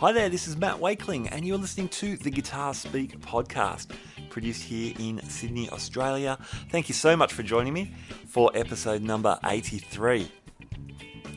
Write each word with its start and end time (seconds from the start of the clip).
Hi 0.00 0.12
there, 0.12 0.28
this 0.28 0.46
is 0.46 0.56
Matt 0.56 0.78
Wakeling, 0.78 1.26
and 1.26 1.44
you're 1.44 1.58
listening 1.58 1.88
to 1.88 2.16
the 2.16 2.30
Guitar 2.30 2.72
Speak 2.72 3.18
podcast, 3.18 3.88
produced 4.30 4.62
here 4.62 4.94
in 4.96 5.20
Sydney, 5.28 5.68
Australia. 5.70 6.38
Thank 6.70 6.88
you 6.88 6.94
so 6.94 7.16
much 7.16 7.32
for 7.32 7.42
joining 7.42 7.72
me 7.72 7.92
for 8.28 8.52
episode 8.54 9.02
number 9.02 9.36
83. 9.44 10.30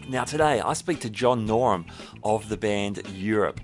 Now, 0.10 0.26
today 0.26 0.62
I 0.62 0.74
speak 0.74 1.00
to 1.00 1.10
John 1.10 1.48
Norum 1.48 1.90
of 2.24 2.50
the 2.50 2.58
band 2.58 3.02
Europe, 3.10 3.60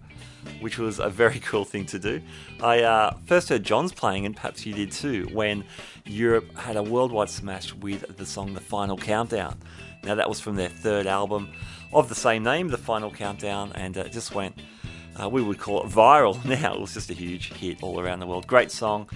which 0.61 0.79
was 0.79 0.97
a 0.97 1.09
very 1.09 1.39
cool 1.41 1.63
thing 1.63 1.85
to 1.85 1.99
do. 1.99 2.19
I 2.63 2.81
uh, 2.81 3.17
first 3.27 3.49
heard 3.49 3.63
John's 3.63 3.93
playing, 3.93 4.25
and 4.25 4.35
perhaps 4.35 4.65
you 4.65 4.73
did 4.73 4.91
too, 4.91 5.29
when 5.31 5.63
Europe 6.05 6.57
had 6.57 6.75
a 6.75 6.81
worldwide 6.81 7.29
smash 7.29 7.71
with 7.71 8.17
the 8.17 8.25
song 8.25 8.55
The 8.55 8.61
Final 8.61 8.97
Countdown. 8.97 9.59
Now, 10.03 10.15
that 10.15 10.27
was 10.27 10.39
from 10.39 10.55
their 10.55 10.69
third 10.69 11.05
album 11.05 11.49
of 11.93 12.09
the 12.09 12.15
same 12.15 12.41
name, 12.41 12.69
The 12.69 12.79
Final 12.79 13.11
Countdown, 13.11 13.73
and 13.73 13.95
it 13.95 14.11
just 14.11 14.33
went, 14.33 14.59
uh, 15.21 15.29
we 15.29 15.41
would 15.41 15.59
call 15.59 15.83
it 15.83 15.89
viral 15.89 16.43
now. 16.61 16.75
It 16.75 16.81
was 16.81 16.93
just 16.93 17.09
a 17.09 17.13
huge 17.13 17.53
hit 17.53 17.83
all 17.83 17.99
around 17.99 18.19
the 18.19 18.27
world. 18.27 18.47
Great 18.47 18.71
song. 18.71 19.09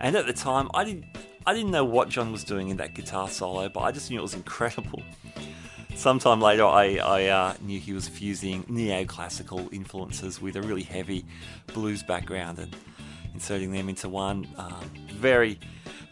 And 0.00 0.16
at 0.16 0.26
the 0.26 0.32
time, 0.32 0.68
I 0.74 0.84
didn't, 0.84 1.04
I 1.46 1.54
didn't 1.54 1.70
know 1.70 1.84
what 1.84 2.08
John 2.08 2.30
was 2.30 2.44
doing 2.44 2.68
in 2.68 2.76
that 2.76 2.94
guitar 2.94 3.28
solo, 3.28 3.68
but 3.68 3.80
I 3.80 3.90
just 3.90 4.10
knew 4.10 4.18
it 4.18 4.22
was 4.22 4.34
incredible. 4.34 5.02
Sometime 5.96 6.40
later, 6.40 6.64
I, 6.64 6.98
I 6.98 7.26
uh, 7.26 7.54
knew 7.60 7.80
he 7.80 7.92
was 7.92 8.06
fusing 8.06 8.62
neoclassical 8.64 9.72
influences 9.72 10.40
with 10.40 10.54
a 10.54 10.62
really 10.62 10.84
heavy 10.84 11.24
blues 11.74 12.04
background 12.04 12.60
and 12.60 12.76
inserting 13.34 13.72
them 13.72 13.88
into 13.88 14.08
one 14.08 14.46
um, 14.58 14.90
very, 15.12 15.58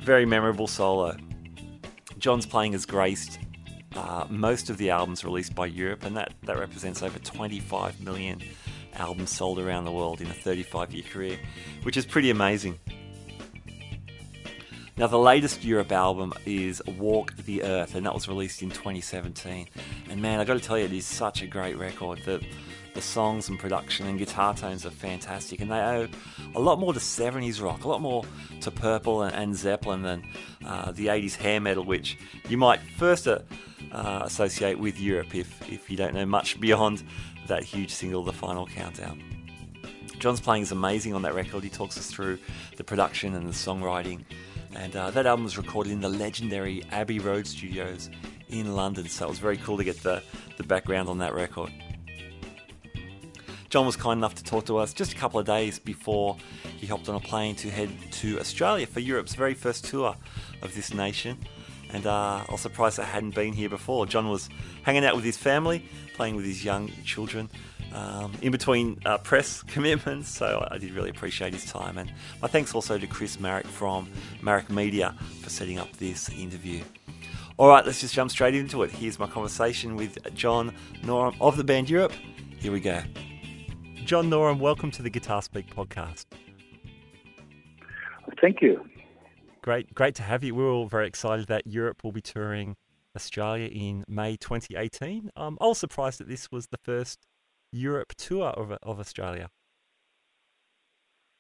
very 0.01 0.27
memorable 0.27 0.67
solo. 0.67 1.17
John's 2.19 2.47
playing 2.47 2.73
has 2.73 2.85
graced 2.85 3.39
uh, 3.95 4.27
most 4.29 4.71
of 4.71 4.77
the 4.77 4.91
albums 4.91 5.25
released 5.25 5.55
by 5.55 5.67
Europe, 5.67 6.05
and 6.05 6.17
that, 6.17 6.33
that 6.43 6.59
represents 6.59 7.03
over 7.03 7.19
25 7.19 8.01
million 8.01 8.43
albums 8.97 9.31
sold 9.31 9.59
around 9.59 9.85
the 9.85 9.93
world 9.93 10.21
in 10.21 10.27
a 10.29 10.35
35 10.35 10.93
year 10.93 11.05
career, 11.11 11.39
which 11.83 11.97
is 11.97 12.07
pretty 12.07 12.31
amazing. 12.31 12.79
Now, 14.99 15.09
the 15.09 15.19
latest 15.19 15.63
Europe 15.63 15.93
album 15.93 16.33
is 16.47 16.83
Walk 16.99 17.37
the 17.37 17.63
Earth, 17.65 17.95
and 17.95 18.07
that 18.07 18.15
was 18.15 18.29
released 18.29 18.63
in 18.63 18.71
2017. 18.71 19.69
And 20.09 20.23
man, 20.23 20.41
I 20.41 20.45
got 20.45 20.55
to 20.55 20.61
tell 20.61 20.79
you, 20.79 20.87
it 20.87 20.93
is 20.93 21.05
such 21.05 21.43
a 21.43 21.47
great 21.47 21.77
record. 21.77 22.21
The, 22.25 22.43
the 22.95 23.03
songs 23.03 23.51
and 23.51 23.59
production 23.59 24.07
and 24.07 24.19
guitar 24.19 24.55
tones 24.55 24.87
are 24.87 24.91
fantastic, 24.91 25.61
and 25.61 25.71
they 25.71 25.77
owe 25.77 26.09
a 26.55 26.61
lot 26.61 26.79
more 26.79 26.95
to 26.95 26.99
70s 26.99 27.63
rock, 27.63 27.85
a 27.85 27.89
lot 27.89 28.01
more 28.01 28.25
to 28.63 28.71
Purple 28.71 29.25
and, 29.25 29.35
and 29.35 29.55
Zeppelin 29.55 30.01
than 30.01 30.25
uh, 30.65 30.93
the 30.93 31.09
80s 31.09 31.37
hair 31.37 31.61
metal, 31.61 31.85
which 31.85 32.17
you 32.49 32.57
might 32.57 32.81
first 32.97 33.29
uh, 33.29 33.43
associate 33.93 34.79
with 34.79 34.99
Europe 34.99 35.35
if, 35.35 35.71
if 35.71 35.91
you 35.91 35.99
don't 35.99 36.15
know 36.15 36.25
much 36.25 36.59
beyond 36.59 37.03
that 37.49 37.63
huge 37.63 37.91
single, 37.91 38.23
The 38.23 38.33
Final 38.33 38.67
Countdown. 38.67 39.23
John's 40.19 40.41
playing 40.41 40.63
is 40.63 40.73
amazing 40.73 41.15
on 41.15 41.23
that 41.23 41.35
record. 41.35 41.63
He 41.63 41.71
talks 41.71 41.99
us 41.99 42.11
through 42.11 42.39
the 42.77 42.85
production 42.85 43.35
and 43.35 43.47
the 43.47 43.53
songwriting. 43.53 44.25
And 44.75 44.95
uh, 44.97 45.11
that 45.11 45.27
album 45.27 45.45
was 45.45 45.57
recorded 45.57 45.93
in 45.93 46.01
the 46.01 46.09
legendary 46.09 46.85
Abbey 46.91 47.19
Road 47.19 47.47
studios 47.47 48.11
in 48.49 48.75
London. 48.75 49.09
So 49.09 49.27
it 49.27 49.29
was 49.29 49.39
very 49.39 49.57
cool 49.57 49.77
to 49.77 49.85
get 49.85 50.03
the, 50.03 50.23
the 50.57 50.63
background 50.63 51.09
on 51.09 51.19
that 51.19 51.35
record. 51.35 51.71
John 53.69 53.85
was 53.85 53.97
kind 53.97 54.19
enough 54.19 54.35
to 54.37 54.45
talk 54.45 54.67
to 54.67 54.79
us 54.79 54.93
just 54.95 55.13
a 55.13 55.17
couple 55.17 55.41
of 55.41 55.47
days 55.47 55.79
before 55.79 56.37
he 56.77 56.87
hopped 56.87 57.09
on 57.09 57.15
a 57.15 57.21
plane 57.21 57.57
to 57.57 57.71
head 57.71 57.91
to 58.13 58.39
Australia 58.39 58.87
for 58.87 59.01
Europe's 59.01 59.35
very 59.35 59.55
first 59.55 59.85
tour 59.85 60.17
of 60.63 60.75
this 60.75 60.95
nation. 60.95 61.39
And 61.93 62.07
uh, 62.07 62.45
I 62.47 62.47
was 62.51 62.61
surprised 62.61 62.99
I 63.01 63.05
hadn't 63.05 63.35
been 63.35 63.53
here 63.53 63.69
before. 63.69 64.07
John 64.07 64.29
was 64.29 64.49
hanging 64.83 65.05
out 65.05 65.15
with 65.15 65.25
his 65.25 65.37
family, 65.37 65.89
playing 66.17 66.35
with 66.35 66.47
his 66.47 66.65
young 66.65 66.89
children, 67.05 67.49
um, 67.93 68.33
in 68.43 68.51
between 68.51 68.99
uh, 69.05 69.19
press 69.19 69.63
commitments. 69.67 70.29
So 70.29 70.67
I 70.71 70.79
did 70.79 70.93
really 70.93 71.11
appreciate 71.11 71.53
his 71.53 71.65
time. 71.65 71.99
And 71.99 72.13
my 72.43 72.49
thanks 72.49 72.75
also 72.75 72.99
to 72.99 73.07
Chris 73.07 73.39
Marrick 73.39 73.67
from 73.67 74.11
Marrick 74.43 74.71
Media 74.71 75.15
for 75.43 75.51
setting 75.51 75.79
up 75.79 75.93
this 75.99 76.29
interview. 76.31 76.83
All 77.59 77.69
right, 77.69 77.85
let's 77.87 78.01
just 78.01 78.15
jump 78.15 78.31
straight 78.31 78.55
into 78.55 78.83
it. 78.83 78.91
Here's 78.91 79.19
my 79.19 79.27
conversation 79.27 79.97
with 79.97 80.19
John 80.35 80.75
Norum 81.03 81.37
of 81.41 81.57
the 81.57 81.65
band 81.65 81.89
Europe. 81.89 82.13
Here 82.59 82.73
we 82.73 82.81
go. 82.81 83.03
John 84.05 84.31
Norum, 84.31 84.59
welcome 84.59 84.91
to 84.93 85.03
the 85.03 85.11
Guitar 85.11 85.43
Speak 85.43 85.75
podcast. 85.75 86.27
Thank 88.41 88.61
you. 88.61 88.85
Great, 89.63 89.95
great 89.95 90.15
to 90.17 90.23
have 90.23 90.45
you. 90.45 90.55
We're 90.55 90.71
all 90.71 90.87
very 90.87 91.07
excited 91.09 91.49
that 91.49 91.67
Europe 91.67 92.05
will 92.05 92.13
be 92.13 92.21
touring 92.21 92.77
Australia 93.17 93.69
in 93.69 94.05
May 94.07 94.37
2018. 94.37 95.31
Um, 95.37 95.59
I 95.61 95.67
was 95.67 95.79
surprised 95.79 96.21
that 96.21 96.29
this 96.29 96.51
was 96.53 96.69
the 96.69 96.79
first 96.79 97.27
Europe 97.73 98.15
tour 98.17 98.49
of, 98.49 98.71
of 98.83 99.01
Australia. 99.01 99.49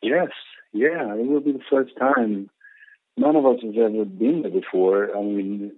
Yes, 0.02 0.30
yeah, 0.72 1.14
it 1.14 1.26
will 1.26 1.40
be 1.40 1.52
the 1.52 1.64
first 1.70 1.96
time. 1.98 2.50
None 3.16 3.36
of 3.36 3.46
us 3.46 3.60
has 3.62 3.74
ever 3.78 4.04
been 4.04 4.42
there 4.42 4.50
before. 4.50 5.16
I 5.16 5.22
mean, 5.22 5.72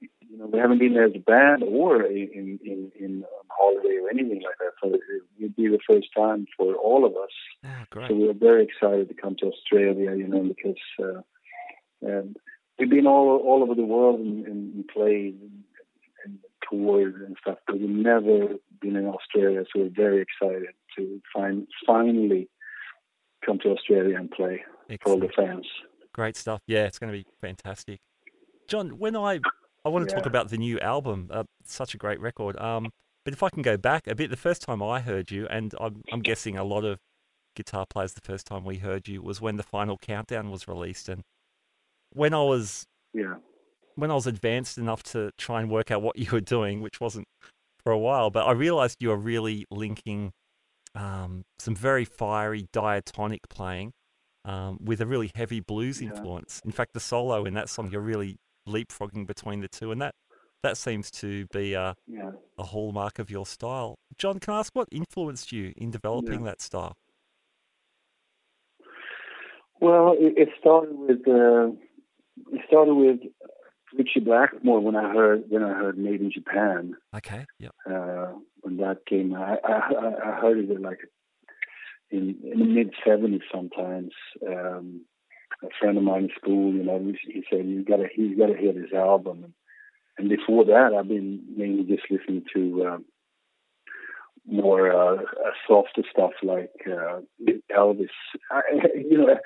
you 0.00 0.38
know, 0.38 0.46
we 0.46 0.58
haven't 0.58 0.78
been 0.78 0.94
there 0.94 1.04
as 1.04 1.14
a 1.14 1.20
band 1.20 1.62
or 1.62 2.02
in 2.02 2.58
in 2.64 2.92
in 2.98 3.24
holiday 3.48 3.98
or 4.02 4.10
anything 4.10 4.42
like 4.42 4.58
that. 4.58 4.72
So 4.82 4.94
it 4.94 5.22
would 5.40 5.56
be 5.56 5.68
the 5.68 5.78
first 5.88 6.08
time 6.14 6.46
for 6.56 6.74
all 6.74 7.06
of 7.06 7.12
us. 7.12 7.30
Oh, 7.64 8.08
so 8.08 8.14
we're 8.14 8.32
very 8.34 8.64
excited 8.64 9.08
to 9.08 9.14
come 9.14 9.36
to 9.36 9.46
Australia, 9.46 10.14
you 10.14 10.28
know, 10.28 10.42
because 10.42 10.82
uh, 10.98 11.22
and 12.02 12.36
we've 12.78 12.90
been 12.90 13.06
all 13.06 13.36
all 13.44 13.62
over 13.62 13.74
the 13.74 13.84
world 13.84 14.20
and, 14.20 14.46
and 14.46 14.88
played 14.88 15.38
and, 15.40 15.64
and 16.24 16.38
toured 16.68 17.22
and 17.22 17.36
stuff, 17.40 17.58
but 17.66 17.78
we've 17.78 17.88
never 17.88 18.56
been 18.80 18.96
in 18.96 19.06
Australia. 19.06 19.64
So 19.72 19.82
we're 19.82 19.90
very 19.94 20.22
excited 20.22 20.74
to 20.96 21.20
find 21.32 21.66
finally 21.86 22.48
come 23.44 23.58
to 23.60 23.70
Australia 23.70 24.16
and 24.16 24.30
play 24.30 24.62
Excellent. 24.88 25.02
for 25.02 25.10
all 25.10 25.18
the 25.18 25.32
fans. 25.34 25.66
Great 26.12 26.36
stuff. 26.36 26.60
Yeah, 26.66 26.84
it's 26.84 26.98
going 26.98 27.12
to 27.12 27.18
be 27.18 27.26
fantastic. 27.40 28.00
John, 28.68 28.98
when 28.98 29.16
I 29.16 29.40
I 29.84 29.88
want 29.88 30.08
to 30.08 30.12
yeah. 30.12 30.18
talk 30.18 30.26
about 30.26 30.48
the 30.48 30.56
new 30.56 30.78
album, 30.80 31.28
uh, 31.30 31.44
such 31.64 31.94
a 31.94 31.98
great 31.98 32.20
record. 32.20 32.58
Um, 32.58 32.90
but 33.24 33.34
if 33.34 33.42
I 33.42 33.50
can 33.50 33.62
go 33.62 33.76
back 33.76 34.06
a 34.06 34.14
bit, 34.14 34.30
the 34.30 34.36
first 34.36 34.62
time 34.62 34.82
I 34.82 35.00
heard 35.00 35.30
you, 35.30 35.46
and 35.48 35.74
I'm, 35.80 36.02
I'm 36.12 36.20
guessing 36.20 36.56
a 36.56 36.64
lot 36.64 36.84
of 36.84 36.98
guitar 37.56 37.86
players, 37.88 38.12
the 38.12 38.20
first 38.20 38.46
time 38.46 38.64
we 38.64 38.78
heard 38.78 39.08
you 39.08 39.22
was 39.22 39.40
when 39.40 39.56
the 39.56 39.62
final 39.62 39.96
countdown 39.98 40.50
was 40.50 40.68
released, 40.68 41.08
and 41.08 41.22
when 42.14 42.34
I 42.34 42.42
was 42.42 42.86
yeah 43.12 43.34
when 43.96 44.10
I 44.10 44.14
was 44.14 44.26
advanced 44.26 44.78
enough 44.78 45.02
to 45.04 45.30
try 45.38 45.60
and 45.60 45.70
work 45.70 45.90
out 45.90 46.02
what 46.02 46.18
you 46.18 46.30
were 46.32 46.40
doing, 46.40 46.80
which 46.80 47.00
wasn't 47.00 47.28
for 47.82 47.92
a 47.92 47.98
while, 47.98 48.30
but 48.30 48.46
I 48.46 48.52
realized 48.52 48.96
you 49.00 49.10
were 49.10 49.16
really 49.16 49.66
linking 49.70 50.32
um, 50.94 51.44
some 51.58 51.74
very 51.74 52.04
fiery 52.04 52.68
diatonic 52.72 53.48
playing 53.48 53.92
um, 54.44 54.78
with 54.82 55.00
a 55.00 55.06
really 55.06 55.30
heavy 55.34 55.60
blues 55.60 56.00
yeah. 56.00 56.08
influence. 56.08 56.60
In 56.64 56.72
fact, 56.72 56.94
the 56.94 57.00
solo 57.00 57.44
in 57.44 57.54
that 57.54 57.68
song, 57.68 57.90
you're 57.90 58.00
really 58.00 58.36
leapfrogging 58.68 59.26
between 59.26 59.60
the 59.60 59.68
two, 59.68 59.92
and 59.92 60.00
that 60.00 60.14
that 60.62 60.78
seems 60.78 61.10
to 61.10 61.46
be 61.52 61.74
a, 61.74 61.94
yeah. 62.06 62.30
a 62.56 62.62
hallmark 62.62 63.18
of 63.18 63.30
your 63.30 63.44
style. 63.44 63.96
John, 64.16 64.38
can 64.38 64.54
I 64.54 64.60
ask 64.60 64.74
what 64.74 64.88
influenced 64.90 65.52
you 65.52 65.74
in 65.76 65.90
developing 65.90 66.40
yeah. 66.40 66.46
that 66.46 66.62
style? 66.62 66.96
Well, 69.78 70.14
it, 70.18 70.38
it 70.38 70.48
started 70.58 70.96
with 70.96 71.28
uh, 71.28 71.76
it 72.52 72.62
started 72.66 72.94
with 72.94 73.20
Ritchie 73.96 74.20
Blackmore 74.20 74.80
when 74.80 74.96
I 74.96 75.12
heard 75.12 75.44
when 75.48 75.62
I 75.62 75.72
heard 75.74 75.98
Made 75.98 76.20
in 76.20 76.32
Japan. 76.32 76.94
Okay. 77.14 77.46
Yeah. 77.58 77.70
Uh, 77.88 78.32
when 78.60 78.78
that 78.78 79.06
came, 79.08 79.34
I, 79.34 79.56
I 79.64 79.80
I 80.24 80.40
heard 80.40 80.58
it 80.58 80.80
like 80.80 80.98
in 82.10 82.36
in 82.42 82.58
the 82.58 82.64
mid 82.64 82.94
seventies 83.06 83.42
sometimes. 83.52 84.12
Um, 84.46 85.04
a 85.62 85.68
friend 85.78 85.96
of 85.96 86.04
mine 86.04 86.24
in 86.24 86.30
school, 86.36 86.74
you 86.74 86.82
know, 86.82 86.98
he 87.22 87.44
said 87.48 87.66
you 87.66 87.84
gotta 87.84 88.08
you 88.16 88.36
gotta 88.36 88.56
hear 88.56 88.72
this 88.72 88.92
album. 88.94 89.44
And, 89.44 89.54
and 90.18 90.28
before 90.28 90.64
that, 90.64 90.92
I've 90.98 91.08
been 91.08 91.42
mainly 91.56 91.84
just 91.84 92.10
listening 92.10 92.44
to 92.54 92.86
um, 92.86 93.04
more 94.46 94.90
uh, 94.92 95.22
softer 95.66 96.02
stuff 96.10 96.32
like 96.42 96.70
uh, 96.86 97.20
Elvis. 97.76 98.08
I, 98.50 98.60
you 98.94 99.18
know, 99.18 99.38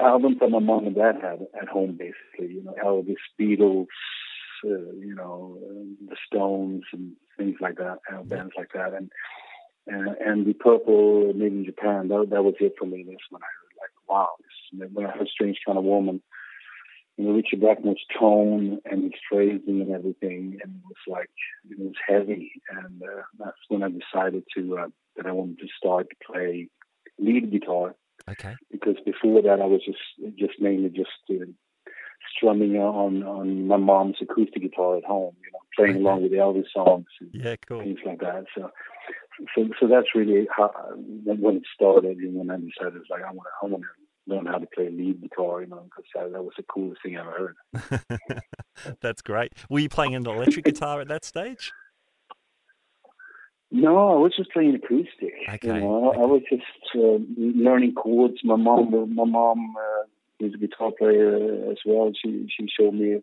albums 0.00 0.38
that 0.40 0.50
my 0.50 0.58
mom 0.58 0.86
and 0.86 0.96
dad 0.96 1.16
had 1.20 1.46
at 1.60 1.68
home, 1.68 1.98
basically. 1.98 2.54
You 2.54 2.64
know, 2.64 2.74
Elvis, 2.84 3.16
Beatles, 3.40 3.86
uh, 4.64 4.92
you 4.98 5.14
know, 5.14 5.58
the 6.08 6.16
Stones, 6.26 6.84
and 6.92 7.12
things 7.36 7.56
like 7.60 7.76
that, 7.76 7.98
uh, 8.12 8.22
bands 8.22 8.54
like 8.56 8.72
that, 8.74 8.94
and 8.94 9.10
uh, 9.92 10.14
and 10.24 10.46
the 10.46 10.54
Purple 10.54 11.32
made 11.34 11.52
in 11.52 11.64
Japan. 11.64 12.08
That 12.08 12.28
that 12.30 12.44
was 12.44 12.54
it 12.60 12.74
for 12.78 12.86
me. 12.86 13.04
This 13.06 13.16
when 13.30 13.42
I 13.42 13.46
heard 13.46 13.80
like, 13.80 14.08
wow, 14.08 14.28
this, 14.38 14.90
when 14.92 15.06
I 15.06 15.10
heard 15.10 15.28
Strange 15.28 15.58
Kind 15.64 15.78
of 15.78 15.84
Woman. 15.84 16.22
You 17.16 17.26
know, 17.26 17.30
Ritchie 17.30 17.58
Blackmore's 17.58 18.04
tone 18.18 18.80
and 18.84 19.04
his 19.04 19.12
phrasing 19.30 19.80
and 19.80 19.92
everything, 19.92 20.58
and 20.64 20.74
it 20.74 20.82
was 20.84 20.96
like 21.06 21.30
it 21.70 21.78
was 21.78 21.92
heavy, 22.08 22.60
and 22.70 23.00
uh, 23.02 23.22
that's 23.38 23.56
when 23.68 23.84
I 23.84 23.88
decided 23.88 24.42
to 24.56 24.78
uh, 24.78 24.86
that 25.16 25.26
I 25.26 25.30
wanted 25.30 25.60
to 25.60 25.68
start 25.78 26.08
to 26.10 26.16
play 26.26 26.68
lead 27.20 27.52
guitar 27.52 27.94
Okay. 28.28 28.54
Because 28.70 28.96
before 29.04 29.42
that, 29.42 29.60
I 29.60 29.66
was 29.66 29.82
just 29.84 30.38
just 30.38 30.60
mainly 30.60 30.88
just 30.88 31.10
uh, 31.30 31.44
strumming 32.36 32.76
on 32.76 33.22
on 33.22 33.66
my 33.66 33.76
mom's 33.76 34.16
acoustic 34.20 34.62
guitar 34.62 34.96
at 34.96 35.04
home, 35.04 35.36
you 35.44 35.52
know, 35.52 35.58
playing 35.76 35.96
okay. 35.96 36.00
along 36.00 36.22
with 36.22 36.32
Elvis 36.32 36.72
songs 36.72 37.06
and 37.20 37.30
yeah, 37.32 37.56
cool. 37.68 37.80
things 37.80 37.98
like 38.04 38.20
that. 38.20 38.44
So, 38.56 38.70
so 39.54 39.68
so 39.80 39.88
that's 39.88 40.14
really 40.14 40.46
how 40.54 40.70
when 40.94 41.56
it 41.56 41.64
started. 41.74 42.18
And 42.18 42.34
when 42.34 42.50
I 42.50 42.56
decided, 42.56 43.02
like 43.10 43.22
I 43.22 43.30
want 43.32 43.48
I 43.62 43.66
want 43.66 43.82
to 43.82 44.34
learn 44.34 44.46
how 44.46 44.58
to 44.58 44.66
play 44.66 44.88
lead 44.90 45.20
guitar, 45.20 45.60
you 45.60 45.68
know, 45.68 45.84
because 45.84 46.04
that, 46.14 46.32
that 46.32 46.42
was 46.42 46.54
the 46.56 46.62
coolest 46.62 47.02
thing 47.02 47.16
I 47.16 47.20
ever 47.20 47.54
heard. 47.72 48.40
that's 49.00 49.22
great. 49.22 49.52
Were 49.68 49.80
you 49.80 49.88
playing 49.88 50.14
an 50.14 50.26
electric 50.26 50.64
guitar 50.64 51.00
at 51.00 51.08
that 51.08 51.24
stage? 51.24 51.72
No, 53.76 53.96
I 54.10 54.14
was 54.14 54.32
just 54.36 54.52
playing 54.52 54.76
acoustic. 54.76 55.34
Okay. 55.48 55.66
You 55.66 55.80
know, 55.80 56.12
I, 56.12 56.22
I 56.22 56.26
was 56.26 56.42
just 56.48 56.62
uh, 56.94 57.18
learning 57.36 57.94
chords. 57.94 58.36
My 58.44 58.54
mom, 58.54 58.92
my 59.16 59.24
mom 59.24 59.74
uh, 59.76 60.04
is 60.46 60.54
a 60.54 60.58
guitar 60.58 60.92
player 60.96 61.70
as 61.72 61.78
well. 61.84 62.12
She 62.14 62.46
she 62.56 62.68
showed 62.68 62.94
me 62.94 63.20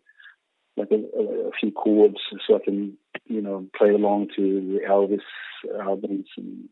like 0.76 0.90
a, 0.90 0.96
a, 0.96 1.50
few 1.58 1.72
chords 1.72 2.18
so 2.46 2.56
I 2.56 2.58
can 2.62 2.98
you 3.28 3.40
know 3.40 3.66
play 3.74 3.90
along 3.90 4.28
to 4.36 4.42
the 4.42 4.80
Elvis 4.86 5.24
albums 5.80 6.26
and 6.36 6.68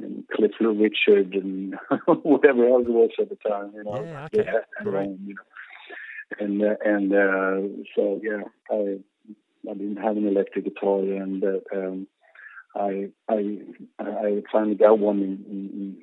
and 0.00 0.24
Cliff 0.34 0.50
Richard 0.60 1.34
and 1.34 1.76
whatever 2.22 2.66
else 2.66 2.86
was 2.88 3.10
at 3.20 3.28
the 3.28 3.36
time. 3.48 3.74
You 3.76 3.84
know, 3.84 4.02
yeah, 4.04 4.24
okay, 4.24 4.44
yeah, 4.44 4.82
great. 4.82 5.10
you 5.24 5.34
know, 5.34 6.40
and 6.40 6.62
uh, 6.64 6.74
and 6.84 7.12
uh, 7.12 7.84
so 7.94 8.20
yeah, 8.24 8.42
I 8.72 8.98
I 9.70 9.74
didn't 9.74 9.98
have 9.98 10.16
an 10.16 10.26
electric 10.26 10.64
guitar 10.64 10.98
and 10.98 11.44
uh, 11.44 11.76
um, 11.76 12.08
I 12.78 13.08
I 13.28 13.58
I 13.98 14.42
finally 14.52 14.76
got 14.76 14.98
one 14.98 15.18
in, 15.18 15.44
in, 15.50 15.96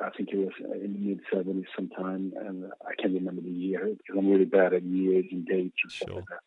I 0.00 0.10
think 0.10 0.30
it 0.32 0.36
was 0.36 0.52
in 0.60 0.92
the 0.92 0.98
mid 0.98 1.20
seventies 1.32 1.66
sometime, 1.74 2.32
and 2.38 2.70
I 2.86 2.94
can't 3.00 3.14
remember 3.14 3.42
the 3.42 3.50
year 3.50 3.86
because 3.86 4.16
I'm 4.18 4.28
really 4.28 4.44
bad 4.44 4.74
at 4.74 4.82
years 4.82 5.26
and 5.30 5.46
dates 5.46 5.76
and 5.82 5.92
sure. 5.92 6.06
stuff 6.08 6.16
like 6.16 6.24
that. 6.28 6.40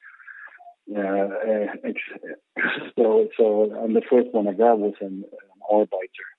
Yeah, 0.88 1.28
uh, 1.88 2.92
so 2.96 3.28
so 3.38 3.84
and 3.84 3.96
the 3.96 4.02
first 4.10 4.30
one 4.32 4.48
I 4.48 4.54
got 4.54 4.80
was 4.80 4.94
an, 5.02 5.26
an 5.26 5.62
Arbiter, 5.70 6.30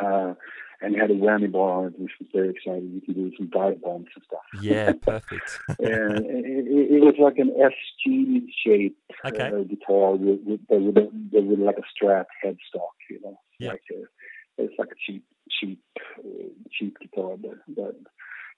uh, 0.00 0.34
and 0.80 0.94
had 0.94 1.10
a 1.10 1.14
whammy 1.14 1.50
bar 1.50 1.80
on 1.80 1.86
it, 1.86 1.98
which 1.98 2.12
was 2.20 2.28
very 2.32 2.50
exciting. 2.50 2.92
You 2.94 3.00
can 3.00 3.14
do 3.14 3.36
some 3.36 3.48
dive 3.48 3.82
bombs 3.82 4.06
and 4.14 4.24
stuff. 4.24 4.62
Yeah, 4.62 4.92
perfect. 4.92 5.58
and 5.80 6.24
it, 6.24 6.92
it, 6.92 7.00
was 7.00 7.14
like 7.18 7.38
an 7.38 7.50
SG 7.50 8.46
shaped 8.64 9.00
okay. 9.24 9.48
uh, 9.48 9.64
guitar 9.64 10.12
with, 10.12 10.40
with, 10.44 10.60
with, 10.68 10.96
a, 10.96 11.40
with 11.40 11.58
like 11.58 11.78
a 11.78 12.04
Strat 12.04 12.26
headstock, 12.44 12.94
you 13.10 13.20
know. 13.22 13.38
Yeah. 13.58 13.70
Like 13.70 13.82
a, 13.92 14.62
it's 14.62 14.74
like 14.78 14.90
a 14.92 14.98
cheap, 15.04 15.24
cheap, 15.50 15.80
uh, 16.18 16.48
cheap 16.70 16.96
guitar. 17.00 17.36
But, 17.36 17.58
but 17.66 17.96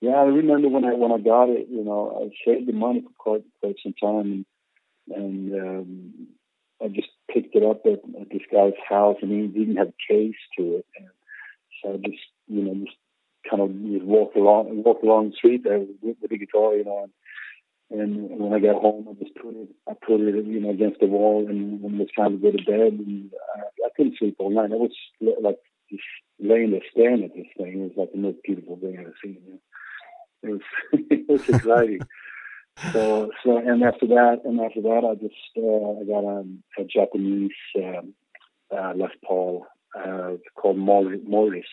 yeah, 0.01 0.17
I 0.17 0.25
remember 0.25 0.69
when 0.69 0.85
I 0.85 0.95
when 0.95 1.13
I 1.13 1.19
got 1.19 1.49
it, 1.51 1.69
you 1.71 1.85
know, 1.85 2.25
I 2.25 2.51
saved 2.51 2.67
the 2.67 2.73
money 2.73 3.03
for 3.03 3.11
quite 3.19 3.45
quite 3.61 3.77
some 3.83 3.95
time, 4.01 4.47
and, 5.09 5.53
and 5.53 5.61
um, 5.61 6.13
I 6.83 6.89
just 6.89 7.09
picked 7.33 7.55
it 7.55 7.63
up 7.63 7.83
at, 7.85 8.01
at 8.21 8.31
this 8.31 8.43
guy's 8.53 8.73
house, 8.89 9.17
and 9.21 9.31
he 9.31 9.47
didn't 9.47 9.77
have 9.77 9.89
a 9.89 10.13
case 10.13 10.37
to 10.57 10.77
it. 10.77 10.87
And, 10.97 11.09
so 11.83 11.99
just, 12.05 12.23
you 12.47 12.63
know, 12.63 12.75
just 12.85 12.97
kind 13.49 13.63
of 13.63 13.71
just 13.93 14.05
walk 14.05 14.35
along, 14.35 14.83
walk 14.83 15.03
along 15.03 15.31
the 15.31 15.37
street 15.37 15.65
there 15.65 15.79
with, 15.79 16.17
with 16.21 16.31
the 16.31 16.39
guitar, 16.39 16.75
you 16.75 16.85
know. 16.85 17.09
And, 17.91 18.31
and 18.31 18.39
when 18.39 18.53
I 18.53 18.61
got 18.61 18.81
home, 18.81 19.09
I 19.11 19.23
just 19.23 19.35
put 19.35 19.55
it, 19.55 19.69
I 19.89 19.95
put 19.95 20.21
it, 20.21 20.45
you 20.47 20.61
know, 20.61 20.71
against 20.71 21.01
the 21.01 21.07
wall, 21.07 21.47
and 21.49 21.85
it 21.85 21.91
was 21.91 22.09
time 22.17 22.39
to 22.39 22.43
go 22.43 22.57
to 22.57 22.65
bed, 22.65 22.93
and 22.93 23.31
I, 23.57 23.61
I 23.87 23.89
couldn't 23.97 24.19
sleep 24.19 24.37
all 24.39 24.51
night. 24.51 24.71
I 24.73 24.77
was 24.77 24.93
like 25.21 25.59
just 25.91 26.03
laying 26.39 26.71
there 26.71 26.81
staring 26.93 27.25
at 27.25 27.35
this 27.35 27.47
thing. 27.57 27.81
It 27.81 27.83
was 27.83 27.93
like 27.97 28.13
the 28.13 28.19
most 28.19 28.39
beautiful 28.45 28.77
thing 28.77 28.97
I've 28.99 29.07
ever 29.07 29.15
seen. 29.23 29.39
You 29.45 29.53
know? 29.53 29.61
It 30.43 30.51
was, 30.51 30.61
it 31.11 31.29
was 31.29 31.49
exciting. 31.49 32.01
so, 32.93 33.31
so, 33.45 33.59
and 33.59 33.83
after 33.83 34.07
that, 34.07 34.43
and 34.45 34.61
after 34.61 34.83
that, 34.83 35.05
I 35.05 35.15
just, 35.15 35.35
uh, 35.57 36.01
I 36.01 36.05
got 36.05 36.25
um, 36.25 36.63
a 36.79 36.85
Japanese 36.85 37.51
um, 37.77 38.15
uh, 38.73 38.93
Les 38.95 39.11
Paul 39.25 39.67
uh, 39.99 40.37
called 40.57 40.79
Morris. 40.79 41.67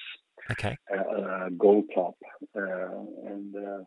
Okay. 0.52 0.78
Uh, 0.94 1.50
gold 1.58 1.86
top, 1.94 2.16
uh, 2.56 2.62
and 3.26 3.54
uh, 3.56 3.84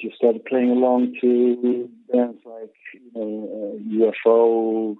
just 0.00 0.16
started 0.16 0.44
playing 0.44 0.70
along 0.70 1.14
to 1.20 1.90
bands 2.12 2.38
like 2.44 2.74
you 2.94 3.10
know 3.14 4.12
UFO, 4.26 4.96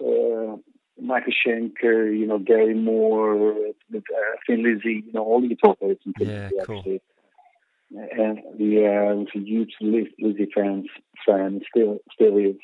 uh, 0.00 0.56
Michael 1.00 1.32
Schenker, 1.32 2.18
you 2.18 2.26
know 2.26 2.38
Gary 2.38 2.74
Moore, 2.74 3.52
uh, 3.52 3.98
Thin 4.46 4.62
Lizzy, 4.62 5.04
you 5.06 5.12
know 5.12 5.24
all 5.24 5.42
the 5.42 5.48
guitar 5.48 5.74
players. 5.76 5.98
Yeah, 6.18 6.48
cool. 6.64 6.78
Actually. 6.78 7.02
And 7.94 8.38
the 8.56 8.86
uh, 8.86 9.14
was 9.16 9.28
a 9.36 9.38
huge 9.38 9.74
Lizzy 9.82 10.48
fans 10.54 10.86
fan, 11.26 11.60
still 11.68 11.98
still 12.14 12.38
is. 12.38 12.56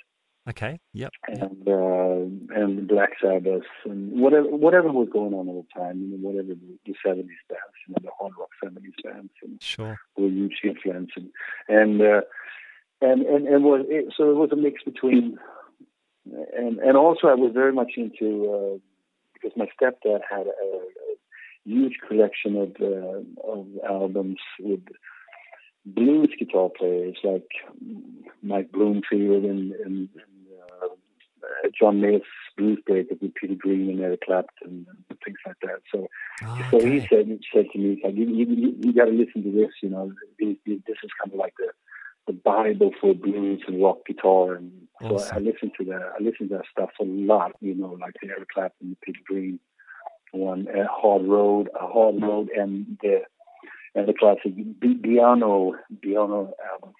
Okay. 0.49 0.81
Yep. 0.95 1.13
And 1.29 1.69
uh, 1.69 2.59
and 2.59 2.89
Black 2.89 3.11
Sabbath 3.23 3.63
and 3.85 4.19
whatever 4.21 4.49
whatever 4.49 4.91
was 4.91 5.09
going 5.13 5.35
on 5.35 5.49
at 5.49 5.55
the 5.55 5.67
time, 5.79 6.01
you 6.01 6.09
know, 6.09 6.29
whatever 6.29 6.55
the 6.87 6.95
seventies 7.05 7.37
bands, 7.49 7.77
you 7.87 7.95
know, 7.95 7.99
the 8.03 8.11
hard 8.19 8.33
rock 8.39 8.49
seventies 8.63 8.95
bands, 9.05 9.33
and 9.43 9.63
sure, 9.63 9.99
were 10.17 10.29
huge 10.29 10.61
influence, 10.65 11.11
and 11.17 11.29
and 11.69 12.01
uh, 12.01 12.21
and 13.03 13.23
and 13.27 13.47
and 13.47 13.65
was 13.65 13.85
it, 13.89 14.15
so 14.17 14.31
it 14.31 14.37
was 14.37 14.51
a 14.53 14.57
mix 14.57 14.83
between, 14.83 15.39
and 16.57 16.79
and 16.79 16.97
also 16.97 17.29
I 17.29 17.35
was 17.35 17.53
very 17.53 17.73
much 17.73 17.93
into 17.97 18.51
uh, 18.51 18.79
because 19.35 19.57
my 19.57 19.67
stepdad 19.81 20.21
had 20.31 20.47
a, 20.47 20.51
a 20.51 21.15
huge 21.65 21.99
collection 22.09 22.57
of 22.57 22.77
uh, 22.81 23.51
of 23.53 23.67
albums 23.87 24.39
with 24.61 24.81
blues 25.95 26.31
guitar 26.39 26.71
players 26.77 27.17
like 27.25 27.49
Mike 28.43 28.71
Bloomfield 28.73 29.45
and, 29.45 29.73
and, 29.73 30.09
and 30.15 30.38
John 31.79 32.01
Mayall's 32.01 32.23
blues 32.57 32.79
breakers 32.87 33.19
with 33.21 33.35
Peter 33.35 33.55
Green 33.55 33.91
and 33.91 34.01
Eric 34.01 34.21
Clapton 34.27 34.87
and 35.09 35.19
things 35.25 35.39
like 35.47 35.57
that. 35.63 35.81
So, 35.95 36.07
oh, 36.45 36.67
so 36.71 36.81
he 36.81 37.01
said 37.09 37.27
he 37.27 37.39
said 37.55 37.67
to 37.73 37.79
me, 37.79 38.01
like, 38.03 38.15
you, 38.15 38.27
you, 38.27 38.75
you 38.81 38.93
got 38.93 39.07
to 39.07 39.13
listen 39.13 39.43
to 39.45 39.51
this. 39.53 39.71
You 39.83 39.91
know, 39.91 40.13
this, 40.39 40.57
this 40.67 40.97
is 41.05 41.11
kind 41.23 41.33
of 41.33 41.39
like 41.39 41.55
the 41.59 41.69
the 42.27 42.33
Bible 42.35 42.91
for 43.01 43.15
blues 43.15 43.63
and 43.67 43.83
rock 43.83 43.99
guitar. 44.07 44.55
And 44.57 44.71
so 45.01 45.15
Awesome. 45.15 45.37
I 45.37 45.41
listened 45.41 45.73
to 45.79 45.85
that. 45.87 46.03
I 46.19 46.23
listened 46.23 46.51
to 46.51 46.57
that 46.57 46.65
stuff 46.71 46.91
a 47.01 47.05
lot. 47.05 47.53
You 47.61 47.75
know, 47.75 47.97
like 48.01 48.15
the 48.21 48.29
Eric 48.29 48.49
Clapton, 48.55 48.97
Peter 49.03 49.21
Green 49.27 49.59
one, 50.33 50.67
uh, 50.69 50.85
Hard 50.91 51.25
Road, 51.27 51.69
uh, 51.75 51.87
Hard 51.87 52.21
Road, 52.21 52.49
and 52.55 52.99
the 53.03 53.23
and 53.95 54.07
the 54.07 54.13
classic 54.13 54.53
Biano 54.79 55.73
Biano 56.05 56.51
album. 56.71 56.93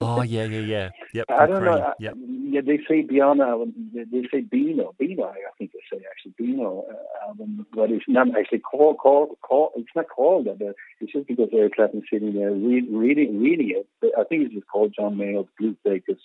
Oh 0.00 0.22
yeah, 0.22 0.44
yeah, 0.44 0.60
yeah. 0.60 0.90
Yep. 1.12 1.26
I 1.28 1.46
don't 1.46 1.64
know. 1.64 1.72
I- 1.82 1.92
Yep. 1.98 2.14
Yeah, 2.50 2.62
they 2.64 2.78
say 2.88 3.02
Biano. 3.02 3.70
They 3.92 4.04
they 4.04 4.28
say 4.30 4.40
Beano. 4.40 4.94
Beano, 4.98 5.24
I 5.24 5.34
think 5.58 5.72
they 5.72 5.80
say 5.90 6.02
actually 6.10 6.34
Beano 6.38 6.84
uh, 6.90 7.28
album, 7.28 7.66
but 7.74 7.90
it's 7.90 8.04
not 8.08 8.28
actually 8.38 8.60
called 8.60 8.98
called 8.98 9.36
called. 9.42 9.72
It's 9.76 9.94
not 9.94 10.08
called 10.08 10.46
that. 10.46 10.58
but 10.58 10.74
It's 11.00 11.12
just 11.12 11.26
because 11.26 11.48
Eric 11.52 11.74
Clapton 11.74 12.02
sitting 12.10 12.34
there 12.34 12.50
read, 12.50 12.86
reading 12.90 13.40
reading 13.40 13.70
it. 13.70 13.86
I 14.18 14.24
think 14.24 14.44
it's 14.44 14.54
just 14.54 14.66
called 14.66 14.94
John 14.98 15.16
Mayall's 15.16 15.48
Blues 15.58 15.76
Breakers 15.84 16.18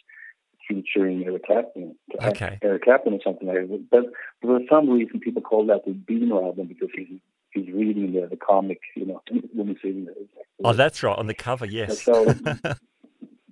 featuring 0.68 1.24
Eric 1.26 1.46
Clapton. 1.46 1.96
Okay. 2.22 2.60
Eric 2.62 2.84
Clapton 2.84 3.14
or 3.14 3.20
something 3.24 3.48
like 3.48 3.68
that. 3.68 3.88
But 3.92 4.06
for 4.42 4.60
some 4.70 4.90
reason, 4.90 5.20
people 5.20 5.42
call 5.42 5.66
that 5.68 5.86
the 5.86 5.92
Beano 5.92 6.44
album 6.44 6.68
because 6.68 6.90
he's 6.96 7.20
he's 7.52 7.74
reading 7.74 8.14
the, 8.14 8.28
the 8.28 8.38
comic, 8.38 8.80
you 8.96 9.06
know, 9.06 9.22
when 9.54 9.68
he's 9.68 9.84
reading 9.84 10.08
it. 10.10 10.30
Oh, 10.64 10.74
that's 10.74 11.04
right. 11.04 11.18
On 11.18 11.28
the 11.28 11.34
cover, 11.34 11.66
yes. 11.66 12.02
So, 12.02 12.24